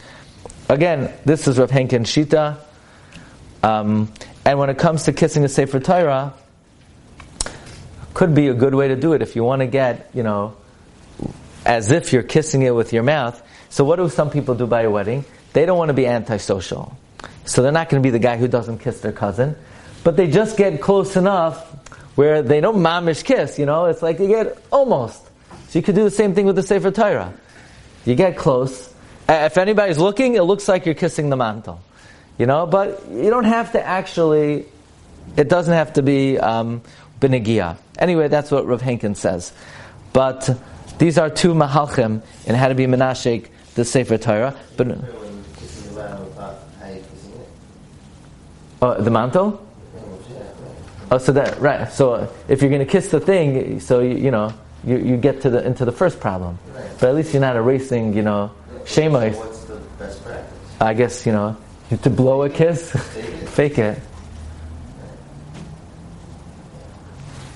Again, 0.68 1.12
this 1.24 1.48
is 1.48 1.58
Rav 1.58 1.70
Henkin 1.70 2.04
Shita. 2.04 2.58
Um, 3.62 4.12
and 4.44 4.58
when 4.58 4.70
it 4.70 4.78
comes 4.78 5.04
to 5.04 5.12
kissing 5.12 5.44
a 5.44 5.48
Sefer 5.48 5.80
Torah, 5.80 6.34
could 8.14 8.34
be 8.34 8.48
a 8.48 8.54
good 8.54 8.74
way 8.74 8.88
to 8.88 8.96
do 8.96 9.12
it 9.12 9.22
if 9.22 9.36
you 9.36 9.44
want 9.44 9.60
to 9.60 9.66
get, 9.66 10.10
you 10.14 10.22
know, 10.22 10.56
as 11.64 11.90
if 11.90 12.12
you're 12.12 12.22
kissing 12.22 12.62
it 12.62 12.74
with 12.74 12.92
your 12.92 13.02
mouth. 13.02 13.40
So 13.70 13.84
what 13.84 13.96
do 13.96 14.08
some 14.08 14.30
people 14.30 14.54
do 14.54 14.66
by 14.66 14.82
a 14.82 14.90
wedding? 14.90 15.24
They 15.52 15.66
don't 15.66 15.78
want 15.78 15.90
to 15.90 15.94
be 15.94 16.06
antisocial. 16.06 16.96
So 17.44 17.62
they're 17.62 17.72
not 17.72 17.88
going 17.88 18.02
to 18.02 18.06
be 18.06 18.10
the 18.10 18.18
guy 18.18 18.36
who 18.36 18.48
doesn't 18.48 18.78
kiss 18.78 19.00
their 19.00 19.12
cousin, 19.12 19.56
but 20.04 20.16
they 20.16 20.30
just 20.30 20.56
get 20.56 20.80
close 20.80 21.16
enough 21.16 21.67
where 22.18 22.42
they 22.42 22.60
don't 22.60 22.78
mamish 22.78 23.22
kiss, 23.22 23.60
you 23.60 23.64
know, 23.64 23.84
it's 23.84 24.02
like 24.02 24.18
you 24.18 24.26
get 24.26 24.58
almost. 24.72 25.22
So 25.68 25.78
you 25.78 25.84
could 25.84 25.94
do 25.94 26.02
the 26.02 26.10
same 26.10 26.34
thing 26.34 26.46
with 26.46 26.56
the 26.56 26.64
Sefer 26.64 26.90
Torah. 26.90 27.32
You 28.04 28.16
get 28.16 28.36
close. 28.36 28.92
If 29.28 29.56
anybody's 29.56 29.98
looking, 29.98 30.34
it 30.34 30.42
looks 30.42 30.66
like 30.66 30.84
you're 30.84 30.96
kissing 30.96 31.30
the 31.30 31.36
mantle. 31.36 31.80
You 32.36 32.46
know, 32.46 32.66
but 32.66 33.08
you 33.08 33.30
don't 33.30 33.44
have 33.44 33.70
to 33.70 33.80
actually, 33.80 34.66
it 35.36 35.48
doesn't 35.48 35.72
have 35.72 35.92
to 35.92 36.02
be 36.02 36.40
um, 36.40 36.82
Anyway, 37.22 38.26
that's 38.26 38.50
what 38.50 38.66
Rav 38.66 38.82
Henkin 38.82 39.14
says. 39.14 39.52
But 40.12 40.50
these 40.98 41.18
are 41.18 41.30
two 41.30 41.54
mahalchim 41.54 42.22
in 42.46 42.56
how 42.56 42.66
to 42.66 42.74
be 42.74 42.86
menashik 42.86 43.46
the 43.76 43.84
Sefer 43.84 44.18
Torah. 44.18 44.56
But 48.80 49.04
the 49.04 49.10
mantle. 49.12 49.67
Oh, 51.10 51.18
so 51.18 51.32
that 51.32 51.58
right. 51.58 51.90
So 51.90 52.30
if 52.48 52.60
you're 52.60 52.70
going 52.70 52.84
to 52.84 52.90
kiss 52.90 53.08
the 53.08 53.20
thing, 53.20 53.80
so 53.80 54.00
you, 54.00 54.16
you 54.16 54.30
know 54.30 54.52
you, 54.84 54.98
you 54.98 55.16
get 55.16 55.40
to 55.42 55.50
the 55.50 55.64
into 55.64 55.84
the 55.84 55.92
first 55.92 56.20
problem, 56.20 56.58
but 56.72 57.04
at 57.04 57.14
least 57.14 57.32
you're 57.32 57.40
not 57.40 57.56
erasing. 57.56 58.12
You 58.12 58.22
know, 58.22 58.52
shemais. 58.84 59.36
What's 59.36 59.64
the 59.64 59.76
best 59.98 60.22
practice? 60.24 60.76
I 60.80 60.94
guess 60.94 61.26
you 61.26 61.32
know 61.32 61.56
to 62.02 62.10
blow 62.10 62.42
a 62.42 62.50
kiss, 62.50 62.92
fake 63.54 63.78
it, 63.78 63.98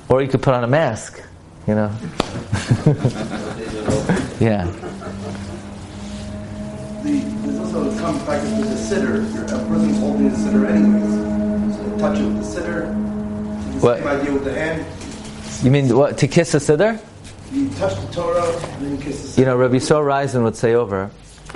or 0.09 0.23
you 0.23 0.29
could 0.29 0.43
put 0.43 0.55
on 0.55 0.65
a 0.65 0.69
mask. 0.69 1.23
You 1.69 1.75
know. 1.75 1.91
yeah. 4.41 4.65
The, 7.03 7.21
there's 7.21 7.59
also 7.59 7.91
some 7.93 8.25
practice 8.25 8.51
with 8.59 8.69
the 8.71 8.97
siddur. 8.97 9.23
A 9.45 9.69
person's 9.69 9.99
holding 9.99 10.31
the 10.31 10.37
siddur 10.37 10.69
anyways. 10.69 11.77
So 11.77 11.99
touch 11.99 12.19
it 12.19 12.25
with 12.25 12.37
the 12.55 12.61
siddur. 12.61 13.12
What? 13.83 13.99
Same 13.99 14.07
idea 14.07 14.33
with 14.33 14.45
the 14.45 14.55
hand. 14.55 14.87
You 15.65 15.73
mean 15.73 15.97
what 15.97 16.17
to 16.19 16.29
kiss 16.29 16.55
a 16.55 16.59
siddur? 16.59 17.03
You 17.51 17.69
touch 17.71 18.01
the 18.01 18.13
Torah, 18.13 18.47
and 18.47 18.87
then 18.87 18.93
you 18.93 19.03
kiss 19.03 19.35
the 19.35 19.41
You 19.41 19.45
know, 19.45 19.57
Rabbi 19.57 19.75
Yisrael 19.75 20.05
Reisman 20.05 20.45
would 20.45 20.55
say 20.55 20.75
over 20.75 21.11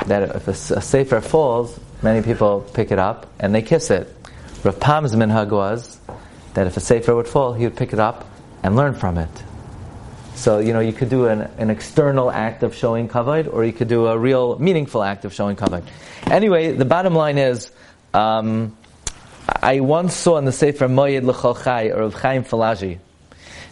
that 0.07 0.35
if 0.35 0.49
a 0.49 0.55
sefer 0.55 1.21
falls, 1.21 1.79
many 2.03 2.23
people 2.23 2.69
pick 2.75 2.91
it 2.91 2.99
up 2.99 3.29
and 3.39 3.55
they 3.55 3.63
kiss 3.63 3.93
it. 3.93 4.13
Rav 4.65 4.81
Pam's 4.81 5.15
minhag 5.15 5.51
was 5.51 6.01
that 6.55 6.67
if 6.67 6.77
a 6.77 6.81
sefer 6.81 7.15
would 7.15 7.29
fall, 7.29 7.53
he 7.53 7.63
would 7.63 7.77
pick 7.77 7.93
it 7.93 8.01
up 8.01 8.27
and 8.65 8.75
learn 8.75 8.95
from 8.95 9.19
it. 9.19 9.31
So 10.35 10.59
you 10.59 10.73
know, 10.73 10.81
you 10.81 10.93
could 10.93 11.11
do 11.11 11.27
an, 11.27 11.43
an 11.59 11.71
external 11.71 12.29
act 12.29 12.65
of 12.65 12.75
showing 12.75 13.09
kavod, 13.09 13.55
or 13.55 13.65
you 13.65 13.73
could 13.73 13.87
do 13.87 14.09
a 14.09 14.19
real 14.19 14.59
meaningful 14.59 15.05
act 15.05 15.25
of 15.25 15.33
showing 15.33 15.55
kavod. 15.55 15.85
Anyway, 16.27 16.73
the 16.73 16.85
bottom 16.85 17.15
line 17.15 17.39
is. 17.39 17.71
Um, 18.13 18.77
I 19.49 19.81
once 19.81 20.15
saw 20.15 20.39
in 20.39 20.45
the 20.45 20.53
Sefer 20.53 20.89
Moyed 20.89 21.23
L'chol 21.23 21.63
Chai, 21.63 21.91
or 21.91 22.03
of 22.03 22.15
Chaim 22.15 22.43
Falaji, 22.43 22.99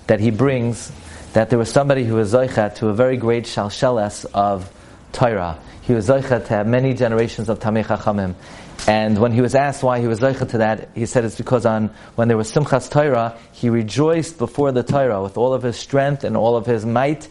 that 0.07 0.21
he 0.21 0.31
brings 0.31 0.93
that 1.33 1.51
there 1.51 1.59
was 1.59 1.69
somebody 1.69 2.05
who 2.05 2.15
was 2.15 2.33
Zoichet 2.33 2.77
to 2.77 2.89
a 2.89 2.95
very 2.95 3.17
great 3.17 3.45
Shalsheles 3.45 4.25
of 4.33 4.71
Torah. 5.13 5.59
He 5.83 5.93
was 5.93 6.09
Zoichet 6.09 6.47
to 6.47 6.55
have 6.55 6.69
many 6.69 6.95
generations 6.95 7.49
of 7.49 7.59
Tamei 7.59 7.85
Chachamim. 7.85 8.37
And 8.87 9.19
when 9.19 9.33
he 9.33 9.41
was 9.41 9.57
asked 9.57 9.83
why 9.83 9.99
he 10.01 10.07
was 10.07 10.21
Zoichet 10.21 10.51
to 10.51 10.59
that, 10.59 10.91
he 10.95 11.07
said 11.07 11.25
it's 11.25 11.37
because 11.37 11.67
on 11.67 11.91
when 12.15 12.29
there 12.29 12.37
was 12.37 12.53
Simchas 12.53 12.89
Torah, 12.89 13.37
he 13.53 13.69
rejoiced 13.69 14.39
before 14.39 14.71
the 14.71 14.85
Torah 14.85 15.23
with 15.23 15.37
all 15.37 15.55
of 15.55 15.65
his 15.65 15.77
strength 15.77 16.23
and 16.23 16.37
all 16.37 16.57
of 16.57 16.67
his 16.67 16.87
might. 16.87 17.29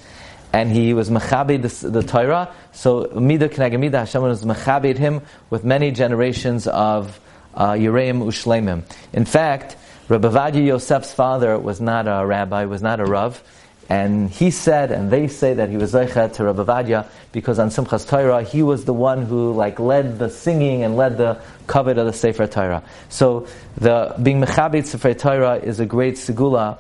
And 0.52 0.70
he 0.70 0.94
was 0.94 1.10
mechabed 1.10 1.62
the, 1.62 1.90
the 1.90 2.04
Torah. 2.04 2.54
So 2.74 3.10
Mida 3.16 3.48
Knagamida 3.48 4.00
Hashem 4.00 4.22
was 4.22 4.44
mechabed 4.44 4.98
him 4.98 5.22
with 5.50 5.64
many 5.64 5.92
generations 5.92 6.68
of 6.68 7.20
uh, 7.56 7.74
Ushlemim. 7.74 8.84
In 9.13 9.26
fact, 9.26 9.76
Rabbi 10.10 10.28
Ovadia 10.28 10.66
Yosef's 10.66 11.13
father 11.13 11.58
was 11.58 11.80
not 11.80 12.08
a 12.08 12.26
rabbi, 12.26 12.66
was 12.66 12.82
not 12.82 13.00
a 13.00 13.06
rav, 13.06 13.42
and 13.89 14.30
he 14.30 14.50
said, 14.52 14.92
and 14.92 15.12
they 15.12 15.28
say 15.28 15.54
that 15.54 15.70
he 15.70 15.78
was 15.78 15.94
zeichet 15.94 16.34
to 16.34 16.46
Rabbi 16.46 16.63
Ovadia 16.63 17.08
because 17.32 17.60
on 17.60 17.70
Simchas 17.70 18.08
Torah 18.08 18.42
he 18.42 18.63
was 18.63 18.86
the 18.86 18.94
one 18.94 19.26
who 19.26 19.52
like 19.54 19.80
led 19.80 20.20
the 20.20 20.30
singing 20.30 20.84
and 20.84 20.96
led 20.96 21.18
the 21.18 21.42
covet 21.68 21.98
of 21.98 22.06
the 22.06 22.13
Sefer 22.13 22.48
Torah. 22.48 22.84
So 23.10 23.48
the 23.76 24.16
being 24.22 24.42
mechabit 24.42 24.86
Sefer 24.86 25.13
Torah 25.13 25.56
is 25.56 25.80
a 25.80 25.86
great 25.86 26.16
segula. 26.16 26.78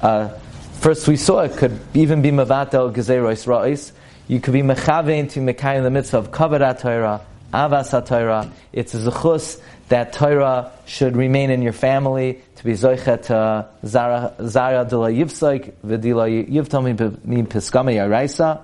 Uh, 0.00 0.28
first, 0.74 1.08
we 1.08 1.16
saw 1.16 1.40
it 1.40 1.56
could 1.56 1.78
even 1.94 2.22
be 2.22 2.30
mevatel 2.30 2.94
gezeros 2.94 3.46
ra'is. 3.46 3.92
You 4.28 4.40
could 4.40 4.52
be 4.52 4.62
mechavein 4.62 5.30
to 5.32 5.40
mekayim 5.40 5.82
the 5.82 5.90
mitzvah 5.90 6.18
of 6.18 6.30
kavod 6.30 6.80
Torah, 6.80 7.22
avas 7.52 8.06
Torah. 8.06 8.52
It's 8.72 8.94
a 8.94 8.98
zechus 8.98 9.60
that 9.88 10.12
Torah 10.12 10.72
should 10.84 11.16
remain 11.16 11.50
in 11.50 11.62
your 11.62 11.72
family, 11.72 12.42
to 12.56 12.64
be 12.64 12.72
zoichet 12.72 13.26
zara 13.84 14.34
zara 14.44 14.84
de 14.84 14.98
la 14.98 15.08
yivsaik 15.08 15.72
v'dila 15.84 16.48
yivtam 16.48 17.24
mi 17.24 17.42
piskama 17.42 17.94
yaraisa. 17.94 18.62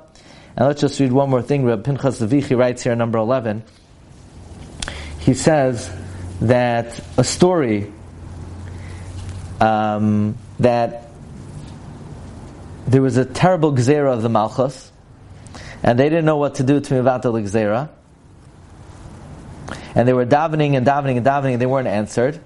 And 0.56 0.66
let's 0.66 0.80
just 0.80 0.98
read 1.00 1.12
one 1.12 1.30
more 1.30 1.42
thing. 1.42 1.64
Reb 1.64 1.84
Pinchas 1.84 2.20
Zavichi 2.20 2.58
writes 2.58 2.82
here, 2.82 2.94
number 2.94 3.18
eleven. 3.18 3.62
He 5.20 5.34
says 5.34 5.90
that 6.40 7.00
a 7.16 7.24
story 7.24 7.92
um, 9.60 10.36
that 10.58 11.08
there 12.86 13.00
was 13.00 13.16
a 13.16 13.24
terrible 13.24 13.72
gzera 13.72 14.12
of 14.12 14.22
the 14.22 14.28
Malchus, 14.28 14.90
and 15.84 15.98
they 15.98 16.08
didn't 16.08 16.24
know 16.24 16.36
what 16.36 16.56
to 16.56 16.64
do 16.64 16.80
to 16.80 16.94
Mivatal 16.94 17.40
gzera. 17.40 17.88
And 19.94 20.08
they 20.08 20.12
were 20.12 20.26
davening 20.26 20.76
and 20.76 20.86
davening 20.86 21.16
and 21.16 21.26
davening, 21.26 21.52
and 21.52 21.62
they 21.62 21.66
weren't 21.66 21.88
answered. 21.88 22.40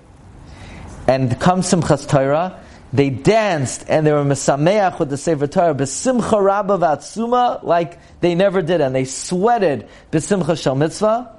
And 1.07 1.39
comes 1.39 1.73
Simchas 1.73 2.09
Torah, 2.09 2.61
they 2.93 3.11
danced 3.11 3.85
and 3.89 4.07
they 4.07 4.13
were 4.13 4.25
mesameach 4.25 4.99
with 4.99 5.11
the 5.11 5.17
Sefer 5.17 5.47
Torah, 5.47 5.75
besimcha 5.75 6.43
rabba 6.43 6.79
vatsuma, 6.79 7.63
like 7.63 7.99
they 8.21 8.35
never 8.35 8.63
did, 8.63 8.81
and 8.81 8.95
they 8.95 9.05
sweated 9.05 9.89
besimcha 10.11 10.61
shel 10.61 10.75
mitzvah, 10.75 11.33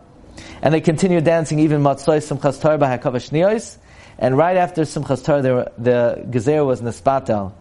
and 0.61 0.73
they 0.73 0.81
continued 0.81 1.23
dancing 1.23 1.59
even 1.59 1.81
matzoi 1.81 2.17
Simchas 2.17 2.61
Torah 2.61 2.77
b'hakavash 2.77 3.31
niyos, 3.31 3.77
and 4.17 4.37
right 4.37 4.57
after 4.57 4.83
Simchas 4.83 5.23
Torah, 5.23 5.41
were, 5.41 5.71
the 5.77 6.25
gezer 6.29 6.65
was 6.65 6.81
nispatel. 6.81 7.53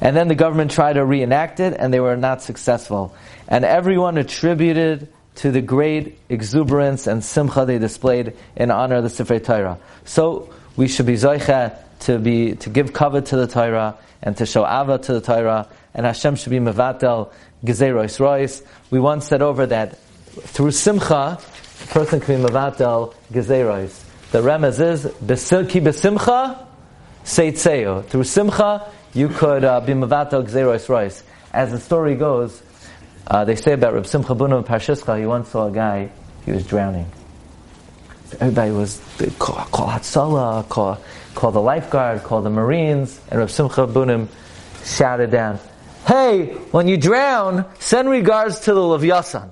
And 0.00 0.16
then 0.16 0.28
the 0.28 0.34
government 0.34 0.70
tried 0.70 0.94
to 0.94 1.04
reenact 1.04 1.60
it, 1.60 1.74
and 1.76 1.92
they 1.92 2.00
were 2.00 2.16
not 2.16 2.40
successful. 2.40 3.14
And 3.48 3.64
everyone 3.64 4.16
attributed 4.16 5.12
to 5.38 5.52
the 5.52 5.60
great 5.60 6.18
exuberance 6.28 7.06
and 7.06 7.24
simcha 7.24 7.64
they 7.64 7.78
displayed 7.78 8.34
in 8.56 8.72
honor 8.72 8.96
of 8.96 9.04
the 9.04 9.10
Sefer 9.10 9.38
Torah. 9.38 9.78
So 10.04 10.52
we 10.76 10.88
should 10.88 11.06
be 11.06 11.14
zoicha 11.14 11.76
to 12.00 12.18
be 12.18 12.56
to 12.56 12.70
give 12.70 12.92
cover 12.92 13.20
to 13.20 13.36
the 13.36 13.46
Torah 13.46 13.96
and 14.20 14.36
to 14.36 14.46
show 14.46 14.66
ava 14.66 14.98
to 14.98 15.12
the 15.12 15.20
Torah 15.20 15.68
and 15.94 16.06
Hashem 16.06 16.34
should 16.34 16.50
be 16.50 16.58
mevatel 16.58 17.30
gezeros 17.64 18.18
rois. 18.18 18.62
We 18.90 18.98
once 18.98 19.28
said 19.28 19.40
over 19.40 19.66
that 19.66 19.98
through 19.98 20.72
simcha, 20.72 21.38
a 21.38 21.86
person 21.86 22.18
can 22.18 22.42
be 22.42 22.48
mevatel 22.48 23.14
gezeros. 23.32 24.04
The 24.32 24.40
remez 24.40 24.80
is 24.80 25.04
ki 25.04 25.80
besimcha 25.80 26.66
seitzeo. 27.24 28.04
Through 28.06 28.24
simcha, 28.24 28.90
you 29.14 29.28
could 29.28 29.62
uh, 29.62 29.80
be 29.82 29.92
mevatel 29.92 30.44
gezeros 30.44 30.88
rois. 30.88 31.22
As 31.52 31.70
the 31.70 31.78
story 31.78 32.16
goes, 32.16 32.60
uh, 33.28 33.44
they 33.44 33.56
say 33.56 33.72
about 33.74 33.92
Reb 33.92 34.06
Simcha 34.06 34.34
Bunim 34.34 34.64
Parshischa, 34.64 35.18
he 35.18 35.26
once 35.26 35.50
saw 35.50 35.66
a 35.66 35.70
guy, 35.70 36.10
he 36.46 36.52
was 36.52 36.66
drowning. 36.66 37.06
Everybody 38.40 38.70
was 38.70 39.00
call, 39.38 39.56
call 39.66 39.88
Hatzalah, 39.88 40.68
call, 40.68 40.98
call 41.34 41.52
the 41.52 41.60
lifeguard, 41.60 42.22
call 42.22 42.40
the 42.40 42.50
Marines, 42.50 43.20
and 43.30 43.38
Reb 43.38 43.50
Simcha 43.50 43.86
Bunim 43.86 44.28
shouted 44.82 45.30
down, 45.30 45.58
Hey, 46.06 46.46
when 46.70 46.88
you 46.88 46.96
drown, 46.96 47.66
send 47.78 48.08
regards 48.08 48.60
to 48.60 48.72
the 48.72 48.80
Levyasan. 48.80 49.50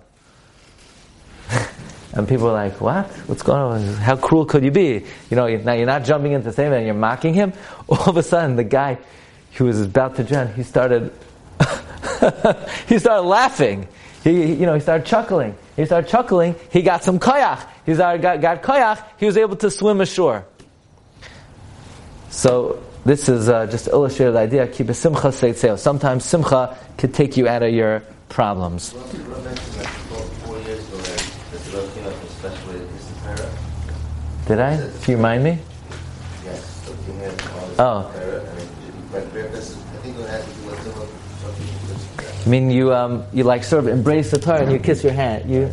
and 2.14 2.26
people 2.26 2.46
were 2.46 2.52
like, 2.52 2.80
What? 2.80 3.06
What's 3.28 3.42
going 3.42 3.60
on? 3.60 3.94
How 3.96 4.16
cruel 4.16 4.46
could 4.46 4.64
you 4.64 4.70
be? 4.70 5.04
You 5.28 5.36
know, 5.36 5.54
now 5.54 5.74
you're 5.74 5.84
not 5.84 6.04
jumping 6.04 6.32
into 6.32 6.48
the 6.48 6.54
same 6.54 6.72
and 6.72 6.86
you're 6.86 6.94
mocking 6.94 7.34
him. 7.34 7.52
All 7.90 8.08
of 8.08 8.16
a 8.16 8.22
sudden, 8.22 8.56
the 8.56 8.64
guy 8.64 8.96
who 9.52 9.66
was 9.66 9.82
about 9.82 10.16
to 10.16 10.24
drown, 10.24 10.54
he 10.54 10.62
started 10.62 11.12
he 12.88 12.98
started 12.98 13.22
laughing. 13.22 13.88
He, 14.24 14.54
you 14.54 14.66
know, 14.66 14.74
he 14.74 14.80
started 14.80 15.06
chuckling. 15.06 15.56
He 15.76 15.84
started 15.86 16.08
chuckling. 16.08 16.56
He 16.70 16.82
got 16.82 17.04
some 17.04 17.18
koyach. 17.18 17.66
He 17.84 17.94
started, 17.94 18.22
got, 18.22 18.40
got 18.40 18.62
koyach. 18.62 19.04
He 19.18 19.26
was 19.26 19.36
able 19.36 19.56
to 19.56 19.70
swim 19.70 20.00
ashore. 20.00 20.44
So 22.30 22.82
this 23.04 23.28
is 23.28 23.48
uh, 23.48 23.66
just 23.66 23.88
illustrated 23.88 24.32
the 24.32 24.40
idea. 24.40 24.66
Keep 24.66 24.88
a 24.88 24.94
simcha 24.94 25.28
seitzeo. 25.28 25.78
Sometimes 25.78 26.24
simcha 26.24 26.76
could 26.98 27.14
take 27.14 27.36
you 27.36 27.46
out 27.46 27.62
of 27.62 27.72
your 27.72 28.02
problems. 28.28 28.94
Did 34.46 34.60
I? 34.60 34.76
Do 34.76 35.10
you 35.10 35.16
remind 35.16 35.44
me? 35.44 35.58
Yes. 36.44 36.90
Oh. 37.78 38.35
I 42.46 42.48
mean, 42.48 42.70
you 42.70 42.94
um, 42.94 43.24
you 43.32 43.42
like 43.42 43.64
sort 43.64 43.82
of 43.82 43.88
embrace 43.88 44.30
the 44.30 44.38
Torah 44.38 44.62
and 44.62 44.70
you 44.70 44.78
kiss 44.78 45.02
your 45.02 45.12
hand. 45.12 45.50
You. 45.50 45.68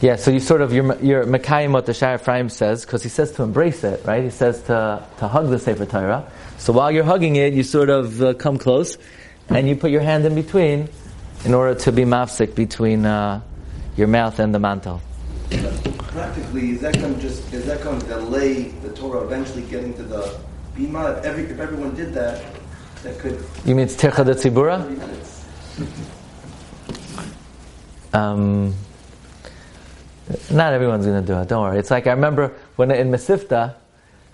Yeah, 0.00 0.16
so 0.16 0.30
you 0.30 0.40
sort 0.40 0.62
of 0.62 0.72
you're 0.72 0.96
you're 1.02 1.24
Mekayim 1.24 1.72
what 1.72 1.84
the 1.84 1.92
Shai 1.92 2.14
Ephraim 2.14 2.48
says 2.48 2.86
because 2.86 3.02
he 3.02 3.10
says 3.10 3.32
to 3.32 3.42
embrace 3.42 3.84
it, 3.84 4.02
right? 4.06 4.24
He 4.24 4.30
says 4.30 4.62
to 4.62 5.04
to 5.18 5.28
hug 5.28 5.50
the 5.50 5.58
Sefer 5.58 5.84
Torah. 5.84 6.32
So 6.56 6.72
while 6.72 6.90
you're 6.90 7.04
hugging 7.04 7.36
it, 7.36 7.52
you 7.52 7.62
sort 7.62 7.90
of 7.90 8.22
uh, 8.22 8.32
come 8.32 8.56
close, 8.56 8.96
and 9.50 9.68
you 9.68 9.76
put 9.76 9.90
your 9.90 10.00
hand 10.00 10.24
in 10.24 10.34
between, 10.34 10.88
in 11.44 11.52
order 11.52 11.78
to 11.80 11.92
be 11.92 12.04
mafsik 12.04 12.54
between 12.54 13.04
uh, 13.04 13.42
your 13.98 14.08
mouth 14.08 14.38
and 14.38 14.54
the 14.54 14.58
mantle 14.58 15.02
practically, 16.12 16.70
is 16.70 16.80
that 16.80 16.98
going 16.98 17.14
to 17.14 17.20
just 17.20 17.52
is 17.52 17.66
that 17.66 17.82
going 17.82 18.00
to 18.00 18.06
delay 18.06 18.64
the 18.82 18.90
Torah 18.90 19.22
eventually 19.22 19.62
getting 19.62 19.94
to 19.94 20.02
the 20.02 20.38
bima? 20.74 21.18
If 21.18 21.24
every 21.24 21.44
if 21.44 21.58
everyone 21.58 21.94
did 21.94 22.12
that, 22.14 22.44
that 23.02 23.18
could. 23.18 23.42
You 23.64 23.74
mean 23.74 23.84
it's 23.84 23.96
tircha 23.96 24.24
de 24.24 24.34
tzibura? 24.34 24.76
Um, 28.12 28.74
not 30.50 30.72
everyone's 30.72 31.06
going 31.06 31.20
to 31.20 31.26
do 31.26 31.38
it. 31.38 31.48
Don't 31.48 31.62
worry. 31.62 31.78
It's 31.78 31.90
like 31.90 32.06
I 32.06 32.12
remember 32.12 32.52
when 32.76 32.90
in 32.90 33.10
Mesivta, 33.10 33.74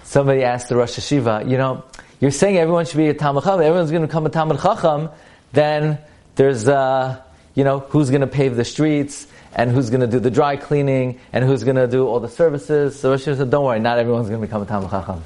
somebody 0.02 0.42
asked 0.42 0.68
the 0.68 0.76
Rosh 0.76 0.98
Hashiva, 0.98 1.48
you 1.48 1.58
know, 1.58 1.84
you're 2.20 2.30
saying 2.30 2.56
everyone 2.56 2.86
should 2.86 2.96
be 2.96 3.08
a 3.08 3.14
Talmud 3.14 3.44
Chacham, 3.44 3.60
everyone's 3.60 3.90
going 3.90 4.02
to 4.02 4.08
become 4.08 4.24
a 4.24 4.30
Talmud 4.30 4.60
Chacham, 4.60 5.10
then 5.52 5.98
there's, 6.36 6.68
uh, 6.68 7.20
you 7.54 7.64
know, 7.64 7.80
who's 7.80 8.08
going 8.08 8.22
to 8.22 8.26
pave 8.26 8.56
the 8.56 8.64
streets, 8.64 9.26
and 9.56 9.70
who's 9.70 9.90
going 9.90 10.02
to 10.02 10.06
do 10.06 10.20
the 10.20 10.30
dry 10.30 10.56
cleaning, 10.56 11.18
and 11.32 11.44
who's 11.44 11.64
going 11.64 11.76
to 11.76 11.88
do 11.88 12.06
all 12.06 12.20
the 12.20 12.28
services. 12.28 13.00
So 13.00 13.10
Rosh 13.10 13.24
said, 13.24 13.50
don't 13.50 13.64
worry, 13.64 13.80
not 13.80 13.98
everyone's 13.98 14.28
going 14.28 14.40
to 14.40 14.46
become 14.46 14.62
a 14.62 14.66
Talmud 14.66 14.90
Chacham. 14.90 15.22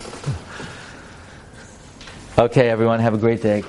okay, 2.38 2.70
everyone, 2.70 3.00
have 3.00 3.12
a 3.12 3.18
great 3.18 3.42
day. 3.42 3.62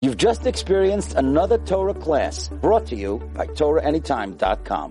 You've 0.00 0.16
just 0.16 0.46
experienced 0.46 1.14
another 1.14 1.58
Torah 1.58 1.94
class 1.94 2.48
brought 2.48 2.86
to 2.86 2.96
you 2.96 3.18
by 3.34 3.46
TorahAnytime.com. 3.46 4.90